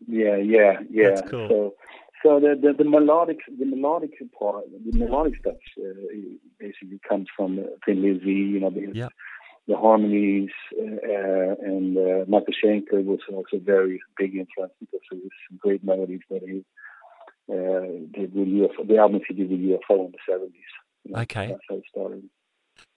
yeah, 0.07 0.37
yeah, 0.37 0.79
yeah. 0.89 1.09
That's 1.09 1.29
cool. 1.29 1.47
So, 1.49 1.73
so 2.23 2.39
the, 2.39 2.55
the 2.61 2.73
the 2.83 2.89
melodic 2.89 3.39
the 3.59 3.65
melodic 3.65 4.11
part, 4.37 4.65
the 4.71 4.97
melodic 4.97 5.33
stuff, 5.39 5.55
uh, 5.79 5.83
basically 6.59 6.99
comes 7.07 7.27
from 7.35 7.59
uh, 7.59 7.63
Thin 7.85 8.01
Lizzy, 8.01 8.31
you 8.53 8.59
know, 8.59 8.69
the, 8.69 8.91
Yeah. 8.93 9.09
the 9.67 9.77
harmonies, 9.77 10.49
uh, 10.79 11.55
and 11.71 11.97
uh, 11.97 12.25
Michael 12.27 12.53
Schenker 12.63 13.03
was 13.03 13.19
also 13.31 13.57
very 13.59 13.99
big 14.17 14.35
influence 14.35 14.73
because 14.79 15.01
of 15.11 15.17
his 15.19 15.31
great 15.59 15.83
melodies 15.83 16.21
that 16.29 16.41
he 16.43 16.63
uh, 17.51 17.85
did 18.17 18.33
with 18.33 18.47
UFO, 18.47 18.87
the 18.87 18.97
albums 18.97 19.23
he 19.27 19.33
did 19.33 19.49
with 19.49 19.59
UFO 19.59 20.05
in 20.05 20.11
the 20.11 20.17
seventies. 20.29 20.71
You 21.03 21.13
know, 21.13 21.19
Okay. 21.21 21.47
that's 21.47 21.61
how 21.69 21.75
it 21.75 21.83
started. 21.89 22.23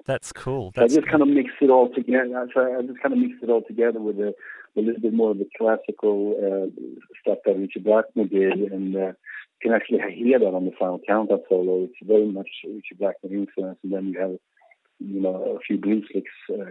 That's 0.07 0.33
cool. 0.33 0.73
So 0.75 0.81
I 0.81 0.85
That's 0.85 0.95
just 0.95 1.09
kind 1.09 1.23
of 1.23 1.29
mixed 1.29 1.57
it 1.61 1.71
all 1.71 1.89
together. 1.93 2.49
So 2.55 2.61
I 2.79 2.83
just 2.83 3.01
kind 3.01 3.13
of 3.15 3.19
mixed 3.19 3.43
it 3.43 3.51
all 3.51 3.63
together 3.63 4.01
with 4.01 4.19
a, 4.19 4.35
a 4.77 4.81
little 4.81 5.01
bit 5.01 5.13
more 5.15 5.31
of 5.31 5.39
the 5.39 5.49
classical 5.57 6.35
uh, 6.39 6.71
stuff 7.21 7.39
that 7.45 7.57
Richard 7.57 7.85
Blackmore 7.85 8.27
did, 8.27 8.59
and 8.73 8.97
uh, 8.97 8.99
you 9.01 9.15
can 9.63 9.73
actually 9.73 10.01
hear 10.15 10.39
that 10.39 10.55
on 10.55 10.65
the 10.65 10.73
final 10.79 11.01
countdown 11.07 11.41
solo. 11.49 11.85
It's 11.85 11.95
very 12.03 12.31
much 12.31 12.49
Richard 12.65 12.99
Blackmore 12.99 13.33
influence, 13.33 13.79
and 13.83 13.93
then 13.93 14.09
you 14.09 14.21
have, 14.21 14.37
you 14.99 15.21
know, 15.21 15.57
a 15.57 15.61
few 15.61 15.79
blues 15.79 16.07
licks 16.15 16.31
uh, 16.51 16.71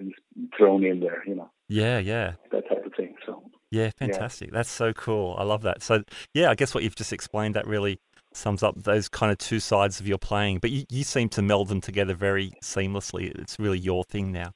thrown 0.57 0.83
in 0.83 0.99
there, 0.99 1.23
you 1.25 1.35
know, 1.35 1.49
yeah, 1.69 1.99
yeah, 1.99 2.33
that 2.51 2.67
type 2.69 2.85
of 2.85 2.93
thing. 2.95 3.15
So 3.25 3.43
yeah. 3.73 3.89
Fantastic. 3.97 4.51
That's 4.51 4.69
so 4.69 4.93
cool. 4.93 5.35
I 5.37 5.43
love 5.43 5.63
that. 5.63 5.81
So 5.81 6.03
yeah, 6.33 6.51
I 6.51 6.55
guess 6.55 6.75
what 6.75 6.83
you've 6.83 6.95
just 6.95 7.11
explained 7.11 7.55
that 7.55 7.65
really 7.65 7.99
sums 8.31 8.61
up 8.61 8.75
those 8.83 9.09
kind 9.09 9.31
of 9.31 9.39
two 9.39 9.59
sides 9.59 9.99
of 9.99 10.07
your 10.07 10.19
playing. 10.19 10.59
But 10.59 10.69
you, 10.69 10.85
you 10.91 11.03
seem 11.03 11.27
to 11.29 11.41
meld 11.41 11.69
them 11.69 11.81
together 11.81 12.13
very 12.13 12.53
seamlessly. 12.61 13.33
It's 13.39 13.57
really 13.57 13.79
your 13.79 14.03
thing 14.03 14.31
now. 14.31 14.51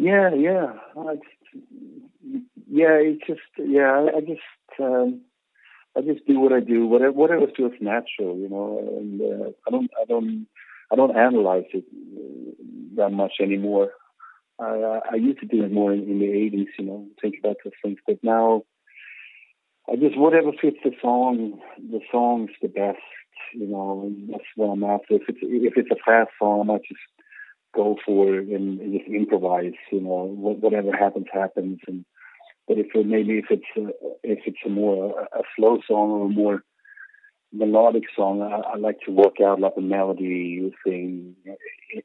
Yeah, 0.00 0.34
yeah, 0.34 0.72
I 0.96 1.14
just, 1.14 1.64
yeah. 2.68 2.96
It's 3.00 3.26
just 3.26 3.40
yeah. 3.58 4.06
I, 4.16 4.20
just 4.20 4.80
um, 4.80 5.22
I 5.96 6.00
just 6.00 6.26
do 6.26 6.38
what 6.40 6.52
I 6.52 6.60
do, 6.60 6.86
whatever 6.86 7.12
whatever 7.12 7.46
feels 7.56 7.72
natural, 7.80 8.36
you 8.36 8.48
know. 8.48 8.96
And 8.98 9.20
uh, 9.20 9.50
I 9.66 9.70
don't 9.70 9.90
I 10.00 10.04
don't 10.06 10.46
I 10.92 10.96
don't 10.96 11.16
analyze 11.16 11.64
it 11.72 11.84
that 12.96 13.10
much 13.10 13.34
anymore. 13.40 13.92
I, 14.60 15.00
I 15.12 15.14
used 15.16 15.40
to 15.40 15.46
do 15.46 15.64
it 15.64 15.72
more 15.72 15.92
in, 15.92 16.00
in 16.00 16.18
the 16.18 16.26
80s, 16.26 16.66
you 16.78 16.84
know, 16.84 17.06
think 17.20 17.36
about 17.42 17.56
those 17.64 17.72
things. 17.82 17.98
But 18.06 18.18
now, 18.22 18.64
I 19.90 19.96
just 19.96 20.18
whatever 20.18 20.52
fits 20.60 20.76
the 20.84 20.92
song, 21.00 21.60
the 21.78 22.00
song's 22.12 22.50
the 22.60 22.68
best, 22.68 22.98
you 23.54 23.66
know. 23.66 24.12
That's 24.30 24.44
what 24.56 24.66
I'm 24.66 24.84
after. 24.84 25.14
If 25.14 25.22
it's 25.28 25.38
if 25.42 25.74
it's 25.76 25.90
a 25.90 25.96
fast 26.04 26.30
song, 26.38 26.60
I 26.60 26.64
might 26.64 26.82
just 26.86 27.00
go 27.74 27.96
for 28.04 28.34
it 28.34 28.48
and, 28.48 28.80
and 28.80 28.98
just 28.98 29.10
improvise, 29.10 29.72
you 29.92 30.00
know. 30.00 30.34
Whatever 30.36 30.92
happens, 30.92 31.26
happens. 31.32 31.78
And 31.86 32.04
but 32.66 32.78
if 32.78 32.86
it, 32.94 33.06
maybe 33.06 33.38
if 33.38 33.46
it's 33.50 33.62
a, 33.76 33.88
if 34.22 34.40
it's 34.46 34.58
a 34.64 34.68
more 34.68 35.20
a, 35.20 35.38
a 35.38 35.42
slow 35.56 35.78
song 35.86 36.10
or 36.10 36.26
a 36.26 36.28
more 36.28 36.62
melodic 37.52 38.04
song, 38.16 38.42
I, 38.42 38.74
I 38.74 38.76
like 38.76 39.00
to 39.06 39.12
work 39.12 39.40
out 39.44 39.60
like 39.60 39.74
a 39.76 39.80
melody 39.80 40.72
thing 40.84 41.36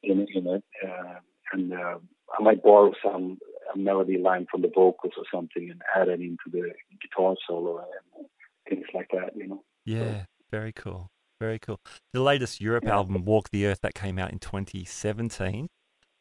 in 0.03 0.27
in 0.33 0.47
it, 0.47 0.63
uh, 0.85 1.19
and 1.53 1.73
uh, 1.73 1.97
I 2.37 2.43
might 2.43 2.63
borrow 2.63 2.93
some 3.03 3.37
a 3.73 3.77
melody 3.77 4.17
line 4.17 4.47
from 4.49 4.61
the 4.61 4.71
vocals 4.73 5.13
or 5.17 5.23
something 5.33 5.69
and 5.69 5.81
add 5.95 6.07
it 6.07 6.21
into 6.21 6.49
the 6.51 6.71
guitar 7.01 7.35
solo 7.47 7.79
and 8.17 8.25
things 8.69 8.85
like 8.93 9.09
that. 9.13 9.35
You 9.35 9.47
know. 9.47 9.63
Yeah, 9.85 10.21
so, 10.21 10.25
very 10.51 10.73
cool. 10.73 11.11
Very 11.39 11.59
cool. 11.59 11.79
The 12.13 12.21
latest 12.21 12.61
Europe 12.61 12.85
yeah. 12.85 12.93
album, 12.93 13.25
Walk 13.25 13.49
the 13.49 13.65
Earth, 13.65 13.79
that 13.81 13.93
came 13.93 14.17
out 14.17 14.31
in 14.31 14.39
2017, 14.39 15.67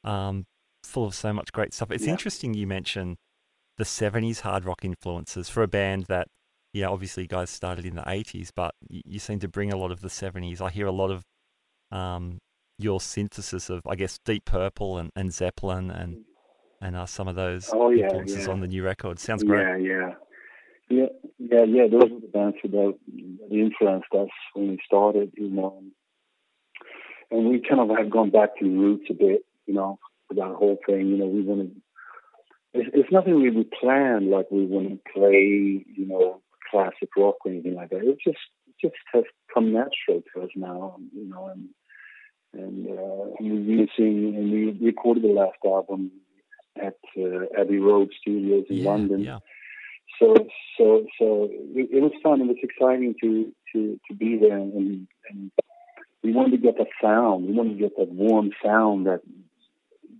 um, 0.02 0.44
full 0.82 1.06
of 1.06 1.14
so 1.14 1.32
much 1.32 1.52
great 1.52 1.72
stuff. 1.72 1.90
It's 1.90 2.06
yeah. 2.06 2.12
interesting 2.12 2.54
you 2.54 2.66
mentioned 2.66 3.16
the 3.78 3.84
70s 3.84 4.40
hard 4.40 4.64
rock 4.64 4.84
influences 4.84 5.48
for 5.48 5.62
a 5.62 5.68
band 5.68 6.06
that 6.08 6.28
yeah, 6.72 6.88
obviously 6.88 7.22
you 7.22 7.28
guys 7.28 7.50
started 7.50 7.86
in 7.86 7.94
the 7.94 8.02
80s, 8.02 8.50
but 8.54 8.74
you, 8.88 9.00
you 9.04 9.18
seem 9.20 9.38
to 9.38 9.48
bring 9.48 9.72
a 9.72 9.76
lot 9.76 9.92
of 9.92 10.00
the 10.00 10.08
70s. 10.08 10.60
I 10.60 10.70
hear 10.70 10.86
a 10.86 10.92
lot 10.92 11.10
of 11.12 11.22
um, 11.96 12.38
your 12.78 13.00
synthesis 13.00 13.70
of, 13.70 13.82
I 13.86 13.94
guess, 13.94 14.18
Deep 14.24 14.44
Purple 14.44 14.98
and, 14.98 15.10
and 15.14 15.32
Zeppelin 15.32 15.90
and 15.90 16.24
and 16.80 16.96
uh, 16.96 17.06
some 17.06 17.28
of 17.28 17.34
those 17.34 17.70
oh, 17.72 17.88
yeah, 17.88 18.04
influences 18.04 18.46
on 18.46 18.60
the 18.60 18.66
new 18.66 18.82
record. 18.82 19.18
Sounds 19.18 19.42
great. 19.42 19.62
Yeah, 19.62 19.76
yeah. 19.76 20.14
Yeah, 20.88 21.06
yeah, 21.38 21.64
yeah. 21.64 21.86
Those 21.90 22.10
are 22.12 22.20
the 22.20 22.30
bands 22.32 22.56
that, 22.62 22.70
that 22.72 22.94
influenced 23.50 24.12
us 24.12 24.28
when 24.54 24.68
we 24.68 24.78
started, 24.84 25.32
you 25.36 25.50
know. 25.50 25.82
And 27.30 27.48
we 27.48 27.62
kind 27.66 27.80
of 27.80 27.96
have 27.96 28.10
gone 28.10 28.30
back 28.30 28.58
to 28.58 28.64
the 28.64 28.76
roots 28.76 29.06
a 29.10 29.14
bit, 29.14 29.44
you 29.66 29.74
know, 29.74 29.98
for 30.28 30.34
that 30.34 30.54
whole 30.56 30.78
thing. 30.86 31.08
You 31.08 31.16
know, 31.16 31.26
we 31.26 31.42
want 31.42 31.74
to. 31.74 31.80
It's, 32.74 32.90
it's 32.92 33.12
nothing 33.12 33.40
really 33.40 33.66
planned, 33.80 34.30
like 34.30 34.50
we 34.50 34.66
want 34.66 34.88
to 34.88 34.98
play, 35.12 35.84
you 35.86 36.06
know, 36.06 36.42
classic 36.70 37.08
rock 37.16 37.36
or 37.44 37.52
anything 37.52 37.76
like 37.76 37.90
that. 37.90 38.02
It 38.02 38.18
just 38.22 38.38
it 38.66 38.74
just 38.80 38.96
has 39.12 39.24
come 39.52 39.72
natural 39.72 40.22
to 40.34 40.42
us 40.42 40.50
now, 40.54 40.96
you 41.14 41.28
know, 41.28 41.46
and 41.46 41.68
and, 42.52 42.86
uh, 42.86 43.34
and 43.38 43.66
we're 43.66 43.86
using 43.86 44.36
and 44.36 44.52
we 44.52 44.86
recorded 44.86 45.24
the 45.24 45.28
last 45.28 45.58
album 45.64 46.10
at 46.76 46.96
uh, 47.18 47.60
Abbey 47.60 47.78
Road 47.78 48.10
Studios 48.20 48.64
in 48.68 48.76
yeah, 48.76 48.90
London. 48.90 49.20
Yeah. 49.20 49.38
So 50.18 50.34
so 50.78 51.06
so 51.18 51.48
it, 51.50 51.88
it, 51.92 52.02
was 52.02 52.12
fun. 52.22 52.40
And 52.40 52.50
it 52.50 52.56
was 52.56 52.62
exciting 52.62 53.14
to 53.22 53.52
to 53.72 54.00
to 54.08 54.14
be 54.14 54.38
there, 54.38 54.56
and, 54.56 55.06
and 55.30 55.50
we 56.22 56.32
wanted 56.32 56.52
to 56.52 56.58
get 56.58 56.78
that 56.78 56.88
sound. 57.02 57.46
We 57.46 57.52
wanted 57.52 57.74
to 57.74 57.80
get 57.80 57.96
that 57.96 58.10
warm 58.10 58.50
sound 58.64 59.06
that 59.06 59.20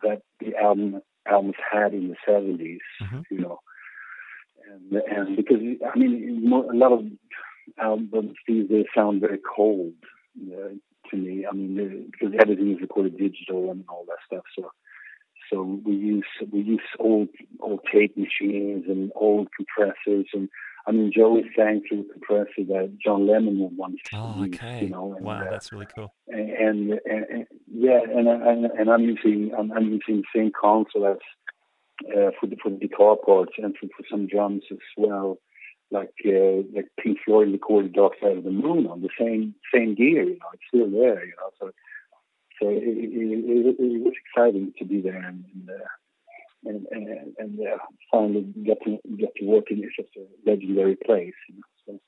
that 0.02 0.22
the 0.40 0.56
album 0.56 1.00
albums 1.26 1.54
had 1.72 1.94
in 1.94 2.08
the 2.08 2.16
70s 2.28 2.78
mm-hmm. 3.00 3.20
You 3.30 3.40
know 3.40 3.60
and, 4.74 5.02
and 5.02 5.36
because 5.36 5.60
I 5.60 5.98
mean, 5.98 6.50
a 6.52 6.76
lot 6.76 6.92
of 6.92 7.04
albums 7.78 8.34
these 8.46 8.68
days 8.68 8.86
sound 8.94 9.20
very 9.20 9.38
cold 9.38 9.92
uh, 10.40 10.70
to 11.10 11.16
me. 11.16 11.46
I 11.50 11.54
mean, 11.54 12.10
because 12.10 12.34
everything 12.40 12.72
is 12.72 12.80
recorded 12.80 13.18
digital 13.18 13.70
and 13.70 13.84
all 13.88 14.04
that 14.08 14.18
stuff. 14.26 14.44
So, 14.56 14.70
so 15.50 15.80
we 15.84 15.94
use 15.94 16.26
we 16.52 16.60
use 16.60 16.82
old 16.98 17.28
old 17.60 17.80
tape 17.92 18.16
machines 18.16 18.84
and 18.88 19.10
old 19.14 19.48
compressors 19.56 20.26
and. 20.32 20.48
I 20.86 20.92
mean, 20.92 21.10
Joey 21.16 21.50
sang 21.56 21.80
through 21.88 22.00
a 22.00 22.12
compressor 22.12 22.62
that 22.68 22.98
John 23.02 23.26
Lennon 23.26 23.74
once 23.74 24.00
oh, 24.12 24.34
used. 24.42 24.56
Okay. 24.56 24.82
You 24.82 24.90
know, 24.90 25.14
and, 25.14 25.24
wow, 25.24 25.40
uh, 25.40 25.50
that's 25.50 25.72
really 25.72 25.86
cool. 25.86 26.12
And, 26.28 26.50
and, 26.50 27.00
and 27.06 27.46
yeah, 27.72 28.00
and, 28.02 28.28
and 28.28 28.66
and 28.66 28.90
I'm 28.90 29.00
using 29.00 29.52
I'm, 29.58 29.72
I'm 29.72 29.84
using 29.84 30.22
the 30.22 30.38
same 30.38 30.52
console 30.52 31.06
as 31.06 31.16
uh, 32.08 32.32
for 32.38 32.46
the 32.46 32.56
for 32.62 32.68
the 32.68 32.76
guitar 32.76 33.16
parts 33.16 33.52
and 33.56 33.74
for, 33.78 33.86
for 33.96 34.04
some 34.10 34.26
drums 34.26 34.64
as 34.70 34.76
well. 34.98 35.38
Like 35.90 36.12
uh, 36.26 36.68
like 36.74 36.88
Pink 37.00 37.16
Floyd 37.24 37.52
recorded 37.52 37.94
Dark 37.94 38.12
Side 38.20 38.36
of 38.36 38.44
the 38.44 38.50
Moon 38.50 38.86
on 38.86 39.00
the 39.00 39.08
same 39.18 39.54
same 39.72 39.94
gear, 39.94 40.24
you 40.24 40.38
know, 40.38 40.50
it's 40.52 40.62
still 40.68 40.90
there, 40.90 41.24
you 41.24 41.32
know. 41.38 41.50
So 41.58 41.70
so 42.60 42.68
it, 42.68 42.82
it, 42.82 43.10
it, 43.10 43.76
it 43.78 44.02
was 44.02 44.14
exciting 44.34 44.72
to 44.78 44.84
be 44.84 45.00
there 45.00 45.16
and 45.16 45.44
and, 45.54 45.70
uh, 45.70 45.84
and, 46.66 46.86
and, 46.90 47.34
and 47.38 47.60
uh, 47.60 47.78
finally 48.10 48.42
get 48.64 48.78
to 48.84 48.98
get 49.16 49.34
to 49.36 49.44
work 49.44 49.64
in 49.70 49.82
such 49.96 50.06
a 50.16 50.50
legendary 50.50 50.96
place. 50.96 51.34
You 51.48 51.56
know, 51.56 51.62
so. 51.86 52.00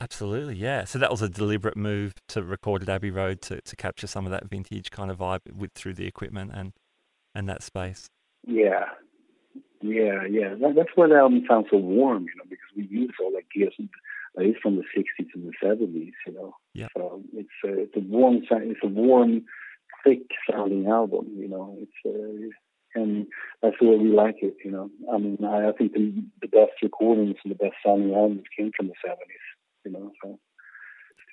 Absolutely, 0.00 0.56
yeah. 0.56 0.84
So 0.84 0.98
that 0.98 1.10
was 1.10 1.22
a 1.22 1.28
deliberate 1.28 1.76
move 1.76 2.14
to 2.28 2.42
record 2.42 2.82
at 2.82 2.88
Abbey 2.88 3.10
Road 3.10 3.40
to, 3.42 3.60
to 3.60 3.76
capture 3.76 4.06
some 4.06 4.24
of 4.26 4.32
that 4.32 4.48
vintage 4.48 4.90
kind 4.90 5.10
of 5.10 5.18
vibe 5.18 5.40
with 5.54 5.72
through 5.74 5.94
the 5.94 6.06
equipment 6.06 6.52
and 6.54 6.72
and 7.34 7.48
that 7.48 7.62
space. 7.62 8.08
Yeah, 8.46 8.84
yeah, 9.82 10.24
yeah. 10.28 10.54
That, 10.60 10.74
that's 10.76 10.90
why 10.94 11.08
the 11.08 11.16
album 11.16 11.44
sounds 11.48 11.66
so 11.70 11.78
warm, 11.78 12.24
you 12.24 12.34
know, 12.36 12.44
because 12.48 12.68
we 12.76 12.84
use 12.84 13.12
all 13.22 13.32
that 13.32 13.50
gear 13.54 13.70
that 14.36 14.44
is 14.44 14.56
from 14.62 14.76
the 14.76 14.84
'60s 14.96 15.28
and 15.34 15.44
the 15.44 15.66
'70s, 15.66 16.12
you 16.26 16.32
know. 16.32 16.54
Yeah. 16.74 16.88
So 16.96 17.22
it's 17.34 17.48
a, 17.64 17.80
it's 17.80 17.96
a 17.96 18.00
warm, 18.00 18.42
sound. 18.48 18.70
it's 18.70 18.80
a 18.82 18.88
warm, 18.88 19.44
thick 20.04 20.22
sounding 20.50 20.86
album, 20.86 21.28
you 21.36 21.48
know. 21.48 21.76
It's 21.78 21.92
uh, 22.06 22.50
and 22.94 23.26
that's 23.62 23.76
the 23.80 23.86
way 23.86 23.96
we 23.96 24.08
like 24.08 24.36
it, 24.42 24.56
you 24.64 24.70
know. 24.70 24.90
I 25.12 25.18
mean, 25.18 25.38
I, 25.44 25.68
I 25.68 25.72
think 25.72 25.92
the, 25.92 26.12
the 26.40 26.48
best 26.48 26.72
recordings 26.82 27.36
and 27.44 27.52
the 27.52 27.56
best 27.56 27.76
sounding 27.84 28.14
albums 28.14 28.42
came 28.56 28.72
from 28.76 28.88
the 28.88 28.94
'70s, 29.06 29.16
you 29.84 29.92
know. 29.92 30.12
So. 30.22 30.38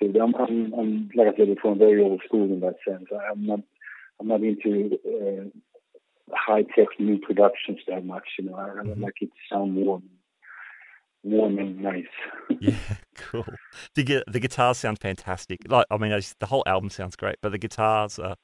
So 0.00 0.06
I'm, 0.22 0.32
I'm, 0.36 0.72
I'm, 0.74 1.10
like 1.16 1.26
I 1.26 1.36
said 1.36 1.52
before, 1.52 1.72
I'm 1.72 1.78
very 1.80 2.00
old 2.00 2.22
school 2.24 2.44
in 2.44 2.60
that 2.60 2.76
sense. 2.86 3.06
I'm 3.32 3.44
not, 3.44 3.58
I'm 4.20 4.28
not 4.28 4.42
into 4.42 4.96
uh, 5.04 5.48
high 6.34 6.62
tech 6.62 6.88
new 6.98 7.18
productions 7.18 7.80
that 7.88 8.04
much. 8.04 8.28
You 8.38 8.46
know, 8.46 8.54
I, 8.54 8.68
mm-hmm. 8.68 9.02
like 9.02 9.14
it 9.20 9.26
to 9.26 9.54
sound 9.54 9.74
warm, 9.74 10.04
warm 11.22 11.58
and 11.58 11.80
nice. 11.80 12.04
yeah, 12.60 12.74
cool. 13.16 13.44
The 13.94 14.22
the 14.26 14.40
guitars 14.40 14.78
sound 14.78 15.00
fantastic. 15.00 15.60
Like 15.68 15.86
I 15.90 15.96
mean, 15.96 16.18
the 16.38 16.46
whole 16.46 16.62
album 16.66 16.90
sounds 16.90 17.16
great, 17.16 17.36
but 17.42 17.52
the 17.52 17.58
guitars 17.58 18.18
are 18.18 18.36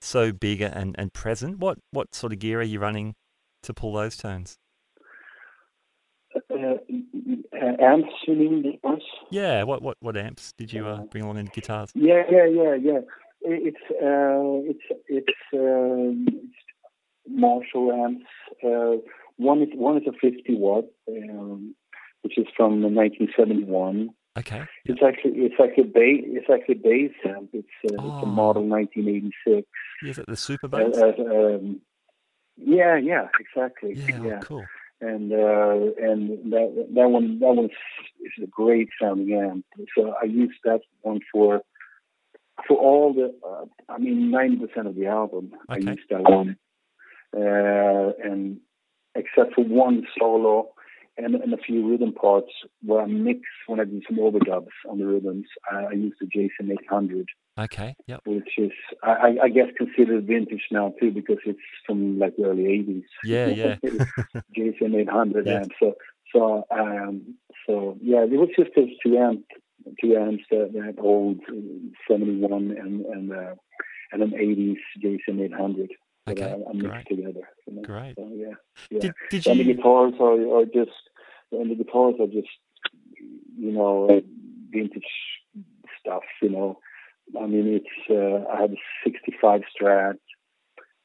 so 0.00 0.32
big 0.32 0.60
and 0.60 0.94
and 0.98 1.12
present. 1.12 1.58
What 1.58 1.78
what 1.90 2.14
sort 2.14 2.32
of 2.32 2.38
gear 2.38 2.60
are 2.60 2.64
you 2.64 2.80
running 2.80 3.14
to 3.62 3.74
pull 3.74 3.92
those 3.92 4.16
tones? 4.16 4.58
Uh, 6.50 6.76
amps, 7.80 8.12
you 8.26 8.34
mean? 8.34 8.78
Yeah. 9.30 9.64
What 9.64 9.82
what 9.82 9.96
what 10.00 10.16
amps 10.16 10.52
did 10.56 10.72
you 10.72 10.86
uh, 10.86 11.02
bring 11.04 11.24
along 11.24 11.38
in 11.38 11.46
guitars? 11.46 11.90
Yeah, 11.94 12.22
yeah, 12.30 12.46
yeah, 12.46 12.74
yeah. 12.74 13.00
It's 13.42 13.76
uh, 13.90 14.70
it's 14.70 15.02
it's, 15.08 15.38
um, 15.54 16.26
it's 16.28 16.54
Marshall 17.28 17.92
amps. 17.92 18.26
Uh, 18.64 19.02
one 19.36 19.62
is 19.62 19.68
one 19.74 19.96
is 19.96 20.04
a 20.06 20.12
50 20.12 20.54
watt, 20.56 20.84
um, 21.08 21.74
which 22.22 22.38
is 22.38 22.46
from 22.56 22.82
1971. 22.82 24.10
Okay. 24.38 24.64
It's 24.84 25.02
actually 25.02 25.32
it's 25.40 25.56
like 25.58 25.74
a 25.76 25.82
bass 25.82 26.22
it's 26.24 26.48
like 26.48 26.64
a 26.68 26.74
bass 26.74 27.12
amp. 27.26 27.50
It's, 27.52 27.66
uh, 27.84 27.96
oh. 27.98 28.16
it's 28.16 28.22
a 28.24 28.26
model 28.26 28.66
1986. 28.66 29.66
Is 30.02 30.18
it 30.18 30.26
the 30.26 30.36
super 30.36 30.68
bass? 30.68 30.96
Uh, 30.96 31.12
um, 31.18 31.80
yeah, 32.56 32.96
yeah, 32.96 33.28
exactly. 33.38 33.94
Yeah, 33.94 34.22
yeah. 34.22 34.40
cool. 34.40 34.64
And 35.00 35.32
uh, 35.32 35.92
and 35.98 36.52
that 36.52 36.88
that 36.94 37.08
one 37.08 37.38
that 37.40 37.54
one 37.54 37.64
is 37.66 38.32
a 38.42 38.46
great 38.46 38.90
sounding 39.00 39.34
amp. 39.34 39.64
So 39.96 40.14
I 40.20 40.26
use 40.26 40.54
that 40.64 40.80
one 41.00 41.20
for 41.32 41.62
for 42.68 42.76
all 42.76 43.14
the 43.14 43.34
uh, 43.46 43.64
I 43.88 43.98
mean 43.98 44.30
ninety 44.30 44.64
percent 44.64 44.86
of 44.86 44.94
the 44.94 45.06
album. 45.06 45.52
Okay. 45.70 45.86
I 45.86 45.90
use 45.90 46.04
that 46.10 46.22
one 46.22 46.56
uh, 47.36 48.12
and 48.22 48.60
except 49.14 49.54
for 49.54 49.64
one 49.64 50.06
solo 50.18 50.70
and, 51.16 51.34
and, 51.34 51.52
a 51.52 51.58
few 51.58 51.88
rhythm 51.88 52.12
parts 52.12 52.50
where 52.82 53.02
I 53.02 53.06
mix 53.06 53.40
when 53.66 53.80
I 53.80 53.84
do 53.84 54.00
some 54.08 54.18
overdubs 54.18 54.68
on 54.88 54.98
the 54.98 55.06
rhythms. 55.06 55.46
I, 55.70 55.84
I 55.84 55.92
use 55.92 56.14
the 56.20 56.26
JCM 56.26 56.72
800. 56.72 57.26
Okay. 57.58 57.94
Yep. 58.06 58.20
Which 58.26 58.50
is, 58.58 58.70
I, 59.02 59.36
I, 59.42 59.48
guess, 59.48 59.66
considered 59.76 60.26
vintage 60.26 60.62
now 60.70 60.94
too 61.00 61.10
because 61.10 61.38
it's 61.44 61.58
from 61.86 62.18
like 62.18 62.36
the 62.36 62.44
early 62.44 62.64
80s. 62.64 63.02
Yeah, 63.24 63.46
yeah. 63.48 63.76
JCM 64.56 64.94
800 64.94 65.46
yes. 65.46 65.62
amp. 65.62 65.72
So, 65.78 65.94
so, 66.32 66.64
um, 66.70 67.34
so 67.66 67.98
yeah, 68.00 68.22
it 68.24 68.30
was 68.30 68.50
just 68.56 68.70
those 68.76 68.88
two 69.04 69.18
amps, 69.18 69.44
two 70.00 70.16
amps 70.16 70.44
that, 70.50 70.72
that 70.74 71.02
old 71.02 71.40
71 72.08 72.52
and 72.52 73.04
and 73.04 73.32
uh, 73.32 73.54
and 74.12 74.22
an 74.22 74.30
80s 74.30 74.76
JCM 75.02 75.40
800 75.42 75.90
okay, 76.28 76.40
that 76.40 76.58
I, 76.66 76.70
I 76.70 76.72
mixed 76.72 77.08
together. 77.08 77.48
You 77.66 77.74
know? 77.74 77.82
Great. 77.82 78.14
So, 78.16 78.28
yeah. 78.32 78.46
yeah. 78.90 79.00
Did, 79.00 79.14
did 79.30 79.46
and 79.46 79.58
you... 79.58 79.64
the 79.64 79.74
guitars 79.74 80.14
are, 80.20 80.58
are 80.58 80.64
just, 80.64 80.90
and 81.52 81.70
the 81.70 81.74
guitars 81.74 82.14
are 82.20 82.26
just, 82.26 82.48
you 83.58 83.72
know, 83.72 84.22
vintage 84.70 85.02
stuff. 86.00 86.22
You 86.42 86.50
know, 86.50 86.78
I 87.40 87.46
mean, 87.46 87.80
it's 87.80 88.10
uh, 88.10 88.50
I 88.52 88.62
have 88.62 88.72
a 88.72 88.76
65 89.04 89.62
Strat, 89.80 90.18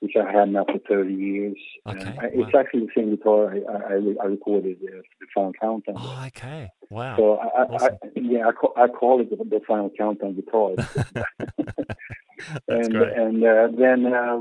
which 0.06 0.16
I 0.16 0.32
had 0.32 0.50
now 0.50 0.66
for 0.66 0.80
30 0.88 1.14
years. 1.14 1.58
Okay, 1.88 2.00
Uh, 2.00 2.14
wow. 2.16 2.30
It's 2.46 2.56
actually 2.56 2.86
the 2.88 2.92
same 2.96 3.10
guitar 3.16 3.54
I, 3.54 3.58
I, 3.58 3.94
I- 4.24 4.26
recorded 4.28 4.78
uh, 4.84 5.02
the 5.20 5.28
Final 5.34 5.54
Countdown. 5.62 5.96
Oh, 5.98 6.24
okay. 6.28 6.70
Wow. 6.90 7.18
So 7.18 7.36
I, 7.38 7.64
Awesome. 7.64 7.98
I 8.04 8.08
yeah, 8.16 8.48
I 8.48 8.52
call, 8.52 8.74
I 8.78 8.88
call 8.88 9.22
it 9.22 9.30
the, 9.32 9.38
the 9.38 9.62
Final 9.68 9.90
Countdown 9.98 10.36
guitar. 10.36 10.70
And 12.68 12.92
great. 12.94 13.14
and 13.18 13.44
uh, 13.44 13.68
then 13.78 14.06
uh, 14.14 14.36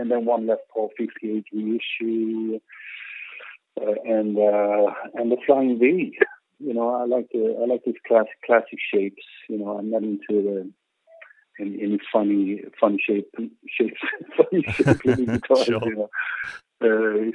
and 0.00 0.10
then 0.10 0.24
one 0.24 0.46
Les 0.46 0.56
Paul 0.72 0.90
58 0.96 1.44
reissue, 1.52 2.58
uh, 3.80 3.92
and 4.04 4.36
uh, 4.38 4.86
and 5.14 5.30
the 5.30 5.36
Flying 5.46 5.78
V. 5.78 6.16
You 6.58 6.72
know, 6.74 6.88
I 6.94 7.04
like 7.04 7.28
the 7.32 7.56
I 7.62 7.66
like 7.66 7.82
these 7.84 8.00
classic 8.08 8.38
classic 8.46 8.78
shapes. 8.92 9.22
You 9.48 9.58
know, 9.58 9.78
I'm 9.78 9.90
not 9.90 10.02
into 10.02 10.20
the 10.30 10.70
any, 11.60 11.82
any 11.82 11.98
funny 12.12 12.62
funny 12.80 12.98
shape 13.04 13.28
shapes 13.68 14.00
funny 14.36 14.64
shape 14.76 15.04
little 15.04 15.26
guitars. 15.26 15.64
Sure. 15.66 15.80
You 15.86 15.96
know, 15.96 16.10
uh, 16.82 17.30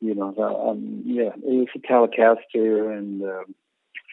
you 0.00 0.14
know, 0.14 0.34
uh, 0.38 0.70
um, 0.70 1.02
yeah, 1.04 1.30
it's 1.42 1.72
a 1.74 1.78
Telecaster 1.80 2.96
and 2.96 3.22
um, 3.22 3.54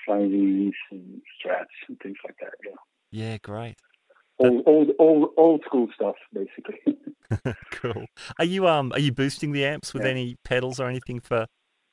Flying 0.05 0.73
and 0.91 1.21
Strats 1.39 1.65
and 1.87 1.99
things 1.99 2.17
like 2.25 2.35
that. 2.41 2.53
Yeah, 2.63 2.71
Yeah, 3.11 3.37
great. 3.37 3.75
old 4.39 4.63
old 4.65 4.89
old 4.99 5.29
old 5.37 5.61
school 5.65 5.87
stuff 5.95 6.15
basically. 6.33 6.97
cool. 7.71 8.05
Are 8.39 8.45
you 8.45 8.67
um 8.67 8.91
are 8.93 8.99
you 8.99 9.11
boosting 9.11 9.51
the 9.51 9.65
amps 9.65 9.93
with 9.93 10.03
Yeah. 10.03 10.11
any 10.11 10.35
pedals 10.43 10.79
or 10.79 10.87
anything 10.87 11.19
for 11.19 11.45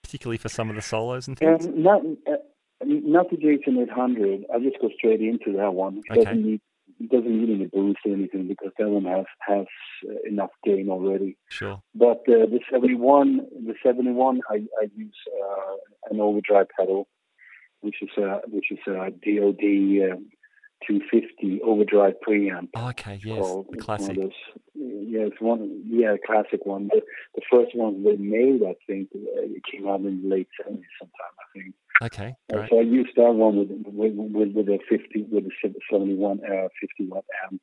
particularly 0.02 0.38
for 0.38 0.49
some 0.49 0.69
of 0.69 0.76
the 0.76 0.83
solos 0.83 1.28
and 1.28 1.38
things? 1.38 1.66
Um, 1.66 1.83
not 1.83 2.02
uh, 2.26 2.37
not 2.85 3.31
the 3.31 3.37
JCM 3.37 3.83
800. 3.85 4.45
I 4.52 4.59
just 4.59 4.81
go 4.81 4.90
straight 4.97 5.21
into 5.21 5.57
that 5.57 5.73
one. 5.75 5.99
It 5.99 6.11
Okay. 6.11 6.25
doesn't 6.25 6.42
need 6.45 6.61
it 7.02 7.11
doesn't 7.11 7.40
need 7.40 7.50
any 7.54 7.66
boost 7.66 7.99
or 8.06 8.12
anything 8.14 8.47
because 8.47 8.73
that 8.78 8.88
one 8.88 9.04
has 9.04 9.26
has 9.40 9.66
uh, 10.09 10.28
enough 10.28 10.50
gain 10.64 10.88
already. 10.88 11.37
Sure. 11.49 11.82
But 11.94 12.21
uh, 12.28 12.47
the 12.47 12.61
71, 12.71 13.38
the 13.66 13.75
71, 13.85 14.40
I, 14.49 14.54
I 14.80 14.88
use 14.94 15.16
uh, 15.28 15.76
an 16.11 16.21
overdrive 16.21 16.68
pedal, 16.78 17.09
which 17.80 17.97
is 18.02 18.11
a 18.18 18.40
which 18.47 18.71
is 18.71 18.78
a 18.87 19.11
DoD 19.11 20.12
um, 20.12 20.26
250 20.86 21.60
overdrive 21.62 22.14
preamp. 22.26 22.68
Oh, 22.76 22.88
okay. 22.90 23.20
Yes, 23.24 23.38
called. 23.38 23.66
the 23.70 23.78
It's 23.78 23.88
one 23.88 23.98
classic. 23.98 24.16
those- 24.20 24.32
yeah, 24.74 25.20
it's 25.30 25.40
one. 25.40 25.82
Yeah, 25.86 26.16
classic 26.26 26.64
one. 26.66 26.88
The, 26.92 27.02
the 27.34 27.42
first 27.50 27.76
one 27.76 28.02
they 28.04 28.16
made, 28.16 28.62
I 28.66 28.74
think, 28.86 29.08
uh, 29.14 29.42
it 29.56 29.62
came 29.70 29.86
out 29.88 30.00
in 30.00 30.22
the 30.22 30.28
late 30.28 30.48
70s 30.60 30.82
sometime. 30.98 31.34
I 31.38 31.46
think. 31.58 31.74
Okay, 32.02 32.34
Uh, 32.52 32.66
so 32.68 32.78
I 32.78 32.82
used 32.82 33.14
that 33.16 33.32
one 33.32 33.58
with 33.58 33.70
with 33.86 34.14
with, 34.16 34.52
with 34.56 34.68
a 34.68 34.78
50 34.88 35.26
with 35.30 35.44
a 35.46 35.50
71 35.90 36.40
uh, 36.44 36.68
50 36.80 37.06
watt 37.10 37.24
amp. 37.44 37.60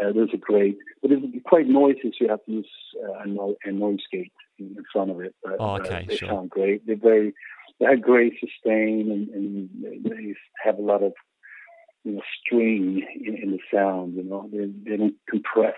Uh, 0.00 0.12
those 0.12 0.32
are 0.34 0.38
great, 0.38 0.76
but 1.02 1.10
it's 1.12 1.24
quite 1.44 1.66
noisy, 1.66 2.00
so 2.12 2.24
you 2.24 2.28
have 2.28 2.44
to 2.44 2.52
use 2.52 2.70
uh, 3.02 3.22
a, 3.24 3.26
no, 3.26 3.56
a 3.64 3.72
noise 3.72 4.04
gate 4.12 4.32
in, 4.58 4.66
in 4.76 4.84
front 4.92 5.10
of 5.10 5.20
it. 5.20 5.34
But, 5.42 5.56
Oh, 5.58 5.74
uh, 5.74 5.78
okay, 5.78 6.04
they 6.08 6.16
sure. 6.16 6.28
sound 6.28 6.50
great. 6.50 6.86
They're 6.86 6.96
very 6.96 7.32
they 7.78 7.86
have 7.86 8.02
great 8.02 8.34
sustain 8.38 9.10
and, 9.10 9.28
and 9.30 10.04
they 10.04 10.34
have 10.62 10.78
a 10.78 10.82
lot 10.82 11.02
of 11.02 11.12
you 12.04 12.12
know 12.12 12.22
string 12.40 13.06
in, 13.24 13.34
in 13.42 13.50
the 13.52 13.58
sound. 13.72 14.14
You 14.14 14.24
know, 14.24 14.48
they 14.52 14.66
they 14.90 14.96
don't 14.96 15.16
compress 15.28 15.76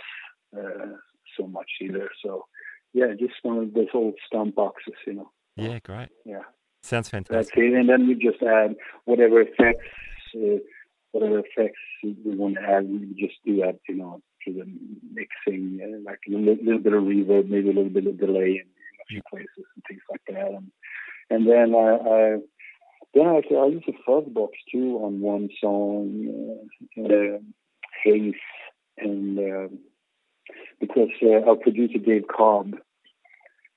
uh, 0.56 0.96
so 1.38 1.46
much 1.46 1.70
either. 1.80 2.08
So 2.24 2.46
yeah, 2.92 3.06
just 3.18 3.34
one 3.42 3.58
of 3.58 3.74
those 3.74 3.88
old 3.94 4.14
stump 4.26 4.54
boxes. 4.54 4.94
You 5.06 5.14
know, 5.14 5.30
Yeah, 5.56 5.78
great. 5.80 6.08
yeah. 6.24 6.42
Sounds 6.82 7.08
fantastic. 7.08 7.54
That's 7.54 7.56
it. 7.56 7.74
And 7.74 7.88
then 7.88 8.08
we 8.08 8.14
just 8.14 8.42
add 8.42 8.74
whatever 9.04 9.40
effects, 9.40 9.86
uh, 10.34 10.58
whatever 11.12 11.38
effects 11.38 11.78
we 12.02 12.16
want 12.36 12.56
to 12.56 12.62
add. 12.62 12.88
We 12.90 12.98
just 13.16 13.38
do 13.46 13.56
that, 13.58 13.78
you 13.88 13.96
know, 13.96 14.20
through 14.42 14.54
the 14.54 14.66
mixing, 15.14 15.78
uh, 15.80 15.98
like 16.04 16.18
a 16.28 16.32
little, 16.32 16.56
little 16.64 16.80
bit 16.80 16.92
of 16.92 17.04
reverb, 17.04 17.48
maybe 17.48 17.70
a 17.70 17.72
little 17.72 17.88
bit 17.88 18.08
of 18.08 18.18
delay 18.18 18.60
in, 18.60 18.66
in 18.66 19.00
a 19.00 19.06
few 19.08 19.22
places 19.30 19.48
and 19.76 19.84
things 19.88 20.02
like 20.10 20.22
that. 20.28 20.48
And, 20.48 20.72
and 21.30 21.48
then 21.48 21.72
I, 21.74 21.96
I 21.96 22.36
then 23.14 23.26
I, 23.26 23.42
I 23.54 23.66
use 23.66 23.84
a 23.88 23.92
fuzz 24.06 24.24
box 24.28 24.52
too 24.70 24.98
on 25.02 25.20
one 25.20 25.48
song, 25.60 26.60
uh, 26.98 27.02
uh, 27.02 27.38
Haze, 28.04 28.34
and 28.98 29.38
uh, 29.38 29.68
because 30.80 31.10
uh, 31.22 31.48
our 31.48 31.56
producer 31.56 31.98
Dave 31.98 32.24
Cobb 32.34 32.74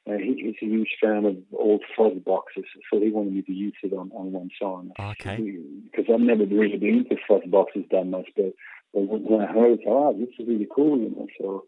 uh, 0.07 0.17
he, 0.17 0.35
he's 0.59 0.67
a 0.67 0.71
huge 0.71 0.95
fan 1.01 1.25
of 1.25 1.35
old 1.57 1.83
fuzz 1.97 2.13
boxes, 2.23 2.65
so 2.91 2.99
he 2.99 3.09
wanted 3.09 3.33
me 3.33 3.41
to 3.41 3.51
use 3.51 3.73
it 3.81 3.91
on, 3.91 4.11
on 4.13 4.31
one 4.31 4.49
song. 4.61 4.91
Okay. 4.99 5.57
Because 5.83 6.05
I've 6.13 6.19
never 6.19 6.45
really 6.45 6.77
been 6.77 6.99
into 7.09 7.15
fuzz 7.27 7.41
boxes 7.47 7.85
that 7.91 8.05
much, 8.05 8.27
but, 8.35 8.53
but 8.93 9.01
when 9.01 9.41
I 9.41 9.51
heard 9.51 9.79
it, 9.79 9.85
oh, 9.87 10.13
this 10.13 10.29
is 10.37 10.47
really 10.47 10.67
cool, 10.73 10.99
you 10.99 11.09
know. 11.09 11.27
So 11.39 11.65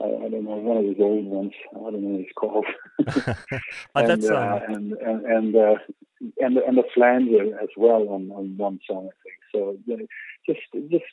I, 0.00 0.06
I 0.06 0.28
don't 0.30 0.44
know, 0.44 0.56
one 0.56 0.78
of 0.78 0.84
his 0.84 0.96
old 0.98 1.26
ones, 1.26 1.52
I 1.72 1.90
don't 1.90 2.02
know 2.02 2.08
what 2.08 2.20
it's 2.20 2.32
called. 2.34 2.66
And, 3.94 4.08
that's 4.08 4.30
uh, 4.30 4.60
um, 4.66 4.74
and 4.74 4.92
and 4.92 5.26
and 5.26 5.56
uh, 5.56 5.74
and 6.40 6.56
the, 6.56 6.64
and 6.66 6.76
the 6.76 6.84
flanger 6.94 7.58
as 7.60 7.68
well 7.76 8.08
on, 8.08 8.30
on 8.30 8.56
one 8.56 8.80
song, 8.88 9.08
I 9.08 9.16
think. 9.22 9.38
So 9.52 9.76
uh, 9.92 9.96
just 10.46 10.90
just 10.90 11.04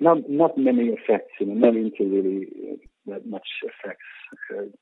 not 0.00 0.28
not 0.28 0.58
many 0.58 0.88
effects, 0.88 1.32
you 1.40 1.46
know, 1.46 1.54
not 1.54 1.76
into 1.76 2.04
really 2.04 2.48
uh, 2.72 2.76
that 3.12 3.26
much 3.26 3.46
effects. 3.62 4.74